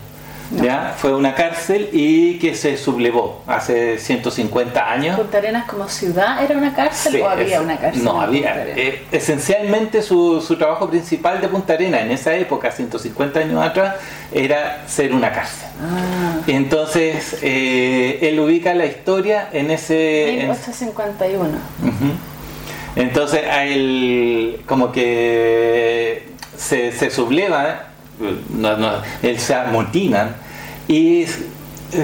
¿Ya? 0.51 0.95
Fue 0.97 1.13
una 1.13 1.35
cárcel 1.35 1.89
y 1.91 2.39
que 2.39 2.55
se 2.55 2.77
sublevó 2.77 3.41
hace 3.47 3.97
150 3.99 4.91
años. 4.91 5.17
¿Punta 5.19 5.37
Arenas 5.39 5.65
como 5.65 5.87
ciudad 5.89 6.43
era 6.43 6.57
una 6.57 6.73
cárcel 6.73 7.13
Sí, 7.13 7.19
o 7.21 7.29
había 7.29 7.55
es- 7.57 7.61
una 7.61 7.77
cárcel? 7.77 8.03
No, 8.03 8.21
había. 8.21 8.55
Eh, 8.67 9.03
esencialmente 9.11 10.01
su, 10.01 10.41
su 10.41 10.55
trabajo 10.57 10.89
principal 10.89 11.41
de 11.41 11.47
Punta 11.47 11.73
Arenas 11.73 12.01
en 12.01 12.11
esa 12.11 12.33
época, 12.35 12.71
150 12.71 13.39
años 13.39 13.63
atrás, 13.63 13.95
era 14.31 14.83
ser 14.87 15.13
una 15.13 15.31
cárcel. 15.31 15.67
Ah, 15.81 16.37
Entonces, 16.47 17.37
eh, 17.41 18.19
él 18.21 18.39
ubica 18.39 18.73
la 18.73 18.85
historia 18.85 19.49
en 19.51 19.71
ese... 19.71 20.29
en- 20.29 20.35
1851. 20.39 21.43
Ujú. 21.83 22.13
Entonces 22.95 23.41
a 23.47 23.63
él 23.65 24.61
como 24.65 24.91
que 24.91 26.29
se, 26.57 26.91
se 26.91 27.11
subleva, 27.11 27.89
no, 28.49 28.77
no, 28.77 28.91
se 29.37 29.53
amotinan 29.53 30.35
y 30.87 31.23
es- 31.23 31.39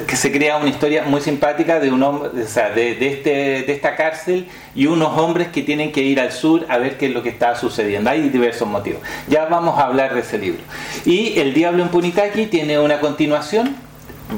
que 0.07 0.15
se 0.15 0.31
crea 0.31 0.55
una 0.55 0.69
historia 0.69 1.03
muy 1.03 1.19
simpática 1.19 1.77
de 1.81 1.91
un 1.91 2.01
hombre, 2.03 2.29
o 2.41 2.47
sea, 2.47 2.69
de, 2.69 2.95
de 2.95 3.07
este, 3.09 3.29
de 3.63 3.73
esta 3.73 3.97
cárcel 3.97 4.47
y 4.73 4.85
unos 4.85 5.17
hombres 5.17 5.49
que 5.49 5.61
tienen 5.61 5.91
que 5.91 6.01
ir 6.01 6.21
al 6.21 6.31
sur 6.31 6.65
a 6.69 6.77
ver 6.77 6.97
qué 6.97 7.07
es 7.07 7.13
lo 7.13 7.21
que 7.21 7.27
está 7.27 7.57
sucediendo. 7.57 8.09
Hay 8.09 8.29
diversos 8.29 8.65
motivos. 8.65 9.01
Ya 9.27 9.43
vamos 9.43 9.77
a 9.77 9.83
hablar 9.83 10.13
de 10.13 10.21
ese 10.21 10.37
libro. 10.37 10.61
Y 11.03 11.37
El 11.37 11.53
Diablo 11.53 11.83
en 11.83 11.89
Punitaki 11.89 12.45
tiene 12.45 12.79
una 12.79 13.01
continuación 13.01 13.75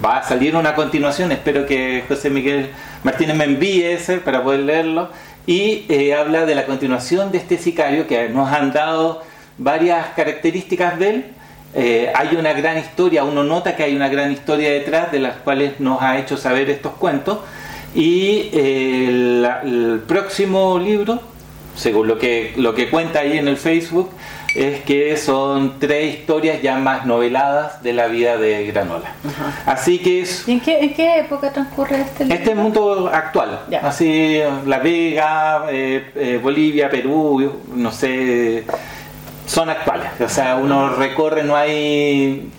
va 0.03 0.17
a 0.17 0.23
salir 0.23 0.55
una 0.55 0.75
continuación, 0.75 1.31
espero 1.31 1.65
que 1.65 2.03
José 2.07 2.29
Miguel 2.29 2.69
Martínez 3.03 3.35
me 3.35 3.45
envíe 3.45 3.83
ese 3.83 4.17
para 4.17 4.43
poder 4.43 4.61
leerlo, 4.61 5.09
y 5.47 5.85
eh, 5.89 6.15
habla 6.15 6.45
de 6.45 6.55
la 6.55 6.65
continuación 6.65 7.31
de 7.31 7.37
este 7.37 7.57
sicario 7.57 8.07
que 8.07 8.29
nos 8.29 8.51
han 8.51 8.73
dado 8.73 9.21
varias 9.57 10.07
características 10.15 10.99
de 10.99 11.09
él. 11.09 11.25
Eh, 11.75 12.11
hay 12.15 12.35
una 12.35 12.53
gran 12.53 12.77
historia, 12.77 13.23
uno 13.23 13.43
nota 13.43 13.75
que 13.75 13.83
hay 13.83 13.95
una 13.95 14.07
gran 14.07 14.31
historia 14.31 14.71
detrás 14.71 15.11
de 15.11 15.19
las 15.19 15.35
cuales 15.37 15.79
nos 15.79 16.01
ha 16.01 16.17
hecho 16.17 16.37
saber 16.37 16.69
estos 16.69 16.93
cuentos, 16.93 17.39
y 17.93 18.49
eh, 18.53 19.07
el 19.63 20.01
próximo 20.07 20.79
libro, 20.79 21.19
según 21.75 22.07
lo 22.07 22.17
que, 22.17 22.53
lo 22.55 22.73
que 22.73 22.89
cuenta 22.89 23.19
ahí 23.19 23.37
en 23.37 23.47
el 23.47 23.57
Facebook, 23.57 24.09
es 24.55 24.81
que 24.83 25.17
son 25.17 25.79
tres 25.79 26.15
historias 26.15 26.61
ya 26.61 26.77
más 26.77 27.05
noveladas 27.05 27.83
de 27.83 27.91
la 27.91 28.07
vida 28.07 28.37
de 28.37 28.65
Granola. 28.67 29.13
Así 29.65 29.99
que 29.99 30.21
es 30.21 30.47
¿Y 30.47 30.53
en 30.53 30.59
qué, 30.61 30.79
en 30.79 30.93
qué 30.93 31.19
época 31.19 31.51
transcurre 31.51 32.01
este 32.01 32.23
libro? 32.23 32.39
este 32.39 32.55
mundo 32.55 33.11
actual, 33.13 33.59
así 33.81 34.39
La 34.65 34.79
Vega, 34.79 35.65
eh, 35.69 36.09
eh, 36.15 36.39
Bolivia, 36.41 36.89
Perú, 36.89 37.61
no 37.73 37.91
sé, 37.91 38.63
son 39.45 39.69
actuales. 39.69 40.09
O 40.19 40.29
sea, 40.29 40.55
uno 40.55 40.89
recorre, 40.89 41.43
no 41.43 41.55
hay 41.55 42.49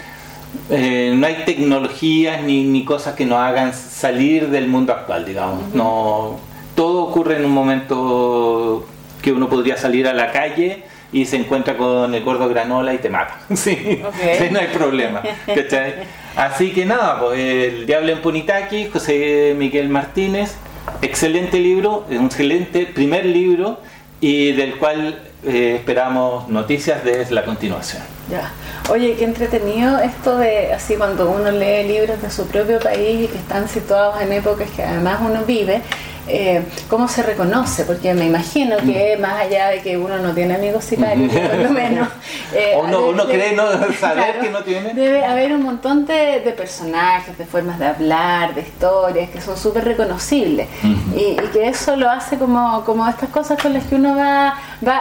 eh, 0.71 1.13
no 1.15 1.27
hay 1.27 1.45
tecnologías 1.45 2.43
ni, 2.43 2.65
ni 2.65 2.85
cosas 2.85 3.15
que 3.15 3.25
nos 3.27 3.39
hagan 3.39 3.75
salir 3.75 4.49
del 4.49 4.69
mundo 4.69 4.93
actual, 4.93 5.25
digamos. 5.25 5.75
No, 5.75 6.39
todo 6.75 7.05
ocurre 7.05 7.37
en 7.37 7.45
un 7.45 7.53
momento 7.53 8.87
que 9.23 9.33
uno 9.33 9.49
podría 9.49 9.77
salir 9.77 10.07
a 10.07 10.13
la 10.13 10.33
calle 10.33 10.85
y 11.13 11.25
se 11.25 11.37
encuentra 11.37 11.77
con 11.77 12.15
el 12.15 12.23
gordo 12.25 12.49
granola 12.49 12.95
y 12.95 12.99
te 12.99 13.09
mata. 13.09 13.39
Sí, 13.55 14.03
Ok. 14.05 14.15
Sí, 14.39 14.45
no 14.51 14.59
hay 14.59 14.69
problema. 14.69 15.23
¿cachai? 15.47 15.95
Así 16.35 16.73
que 16.73 16.85
nada, 16.85 17.21
pues, 17.21 17.39
El 17.39 17.87
Diablo 17.87 18.13
en 18.13 18.21
Punitaki, 18.21 18.89
José 18.89 19.55
Miguel 19.57 19.89
Martínez, 19.89 20.57
excelente 21.03 21.59
libro, 21.59 22.07
un 22.11 22.27
excelente 22.27 22.87
primer 22.87 23.25
libro 23.25 23.81
y 24.21 24.53
del 24.53 24.77
cual 24.77 25.21
eh, 25.47 25.77
esperamos 25.77 26.49
noticias 26.49 27.05
de 27.05 27.25
la 27.31 27.45
continuación. 27.45 28.03
Ya. 28.29 28.53
Oye, 28.91 29.15
qué 29.17 29.25
entretenido 29.25 30.01
esto 30.01 30.39
de 30.39 30.73
así 30.73 30.97
cuando 30.97 31.31
uno 31.31 31.51
lee 31.53 31.87
libros 31.87 32.21
de 32.21 32.31
su 32.31 32.47
propio 32.49 32.81
país 32.81 33.25
y 33.25 33.29
que 33.29 33.39
están 33.39 33.69
situados 33.69 34.21
en 34.21 34.33
épocas 34.33 34.69
que 34.71 34.83
además 34.83 35.21
uno 35.25 35.45
vive, 35.45 35.83
eh, 36.29 36.63
cómo 36.89 37.09
se 37.09 37.23
reconoce, 37.23 37.85
porque 37.85 38.13
me 38.15 38.27
imagino 38.27 38.77
que 38.79 39.17
más 39.21 39.41
allá 39.41 39.69
de 39.69 39.81
que 39.81 39.97
uno 39.97 40.19
no 40.19 40.33
tiene 40.33 40.55
amigos 40.57 40.85
sicarios, 40.85 41.33
por 41.33 41.55
lo 41.59 41.71
menos. 41.83 42.09
eh, 42.55 42.73
O 42.77 42.85
debe- 42.87 42.97
uno 43.11 43.25
cree 43.27 43.53
no 43.55 43.65
saber 44.01 44.41
que 44.41 44.51
no 44.51 44.63
tiene. 44.63 44.95
Debe 44.95 45.25
haber 45.25 45.53
un 45.53 45.63
montón 45.63 46.07
de, 46.07 46.41
de 46.41 46.53
personajes, 46.53 47.37
de 47.39 47.45
formas 47.47 47.79
de 47.79 47.87
hablar, 47.87 48.55
de 48.55 48.63
historias 48.63 49.31
que 49.31 49.41
son 49.41 49.57
súper 49.57 49.85
reconocibles. 49.85 50.69
Ujú. 50.83 51.19
y, 51.19 51.23
y 51.33 51.49
que 51.53 51.69
eso 51.69 51.97
lo 51.97 52.11
hace 52.11 52.37
como, 52.39 52.85
como 52.85 53.09
estas 53.09 53.29
cosas 53.31 53.61
con 53.63 53.73
las 53.73 53.85
que 53.85 53.95
uno 53.95 54.17
va, 54.17 54.55
va 54.87 54.99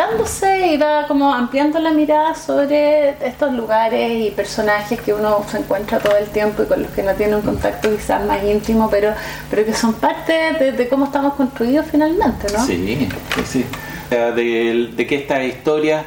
alimentándose 0.00 0.66
y 0.68 0.76
va 0.76 1.06
como 1.06 1.32
ampliando 1.32 1.78
la 1.78 1.90
mirada 1.90 2.34
sobre 2.34 3.10
estos 3.26 3.52
lugares 3.52 4.10
y 4.12 4.30
personajes 4.30 5.00
que 5.00 5.12
uno 5.14 5.44
se 5.50 5.58
encuentra 5.58 5.98
todo 5.98 6.16
el 6.16 6.26
tiempo 6.26 6.62
y 6.62 6.66
con 6.66 6.82
los 6.82 6.90
que 6.92 7.02
no 7.02 7.12
tiene 7.14 7.36
un 7.36 7.42
contacto 7.42 7.90
quizás 7.90 8.24
más 8.24 8.42
íntimo, 8.44 8.88
pero, 8.90 9.12
pero 9.50 9.64
que 9.64 9.72
son 9.74 9.94
parte 9.94 10.32
de, 10.58 10.65
de 10.72 10.88
cómo 10.88 11.06
estamos 11.06 11.34
construidos 11.34 11.86
finalmente, 11.90 12.46
¿no? 12.52 12.64
Sí, 12.64 13.08
sí, 13.44 13.64
De, 14.10 14.90
de 14.94 15.06
que 15.06 15.16
estas 15.16 15.44
historias 15.44 16.04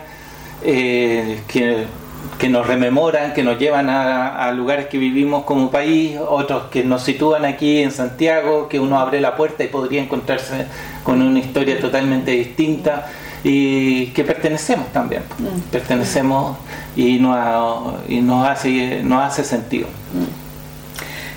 eh, 0.64 1.42
que, 1.48 1.86
que 2.38 2.50
nos 2.50 2.68
rememoran, 2.68 3.34
que 3.34 3.44
nos 3.44 3.60
llevan 3.60 3.90
a, 3.90 4.46
a 4.46 4.52
lugares 4.52 4.88
que 4.88 4.98
vivimos 4.98 5.44
como 5.44 5.70
país, 5.72 6.18
otros 6.18 6.64
que 6.72 6.84
nos 6.84 7.04
sitúan 7.04 7.46
aquí 7.46 7.82
en 7.82 7.92
Santiago, 7.92 8.68
que 8.68 8.80
uno 8.80 9.00
abre 9.00 9.22
la 9.22 9.36
puerta 9.36 9.64
y 9.64 9.68
podría 9.68 10.02
encontrarse 10.02 10.68
con 11.04 11.22
una 11.22 11.40
historia 11.40 11.80
totalmente 11.80 12.32
distinta 12.32 13.08
y 13.44 14.08
que 14.08 14.24
pertenecemos 14.24 14.92
también. 14.92 15.24
Pertenecemos 15.72 16.58
y 16.96 17.20
nos, 17.20 17.94
y 18.10 18.22
nos, 18.22 18.48
hace, 18.48 19.02
nos 19.04 19.24
hace 19.24 19.44
sentido. 19.44 19.88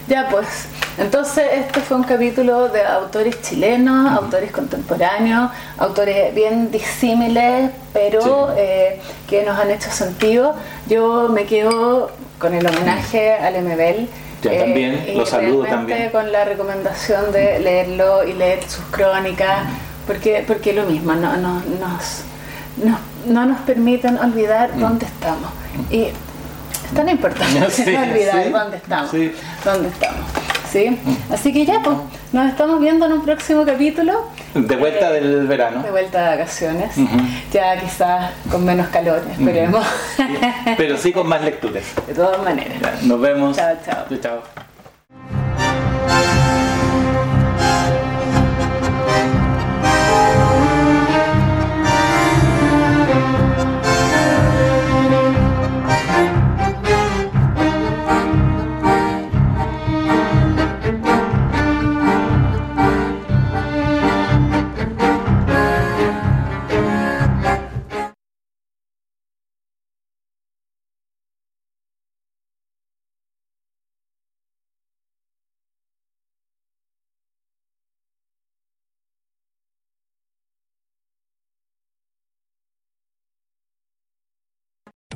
Ya 0.08 0.28
pues, 0.28 0.66
entonces 0.98 1.44
este 1.54 1.80
fue 1.80 1.96
un 1.96 2.04
capítulo 2.04 2.68
de 2.68 2.82
autores 2.84 3.40
chilenos, 3.42 4.12
autores 4.12 4.50
contemporáneos, 4.50 5.50
autores 5.78 6.34
bien 6.34 6.70
disímiles, 6.70 7.70
pero 7.92 8.20
Sí. 8.22 8.54
eh, 8.58 9.00
que 9.28 9.42
nos 9.44 9.58
han 9.58 9.70
hecho 9.70 9.90
sentido. 9.90 10.54
Yo 10.88 11.28
me 11.28 11.44
quedo 11.44 12.10
con 12.38 12.54
el 12.54 12.66
homenaje 12.66 13.32
al 13.34 13.54
MBL. 13.62 14.06
Ya, 14.42 14.58
también, 14.58 15.04
y 15.08 15.14
lo 15.14 15.24
saludo 15.24 15.64
también. 15.64 16.10
con 16.10 16.32
la 16.32 16.44
recomendación 16.44 17.30
de 17.30 17.60
leerlo 17.60 18.24
y 18.24 18.32
leer 18.32 18.62
sus 18.68 18.84
crónicas, 18.86 19.60
porque 20.06 20.42
porque 20.46 20.72
lo 20.72 20.82
mismo, 20.84 21.14
no, 21.14 21.36
no- 21.36 21.62
nos, 21.80 22.22
no 23.26 23.46
nos 23.46 23.60
permiten 23.60 24.18
olvidar 24.18 24.74
mm. 24.74 24.80
dónde 24.80 25.06
estamos. 25.06 25.48
Y 25.90 26.02
es 26.06 26.12
tan 26.94 27.08
importante 27.08 27.60
no 27.60 27.66
olvidar 28.02 28.50
dónde 28.50 28.76
estamos. 28.78 29.12
Dónde 29.64 29.88
estamos. 29.88 30.26
¿Sí? 30.72 30.98
Así 31.30 31.52
que 31.52 31.66
ya, 31.66 31.80
pues, 31.82 31.96
nos 32.32 32.48
estamos 32.48 32.80
viendo 32.80 33.06
en 33.06 33.12
un 33.12 33.22
próximo 33.22 33.64
capítulo. 33.64 34.28
De 34.54 34.76
vuelta 34.76 35.12
del 35.12 35.46
verano. 35.46 35.82
De 35.82 35.90
vuelta 35.90 36.22
de 36.22 36.36
vacaciones. 36.36 36.94
Ya 37.52 37.78
quizás 37.78 38.32
con 38.50 38.64
menos 38.64 38.88
calor, 38.88 39.22
esperemos. 39.30 39.84
Pero 40.76 40.96
sí 40.96 41.12
con 41.12 41.26
más 41.28 41.42
lecturas. 41.42 41.84
De 42.06 42.14
todas 42.14 42.42
maneras. 42.42 43.02
nos 43.02 43.20
vemos. 43.20 43.56
Chao, 43.56 43.76
chao. 43.84 44.04
Chao, 44.08 44.18
chao. 44.18 44.71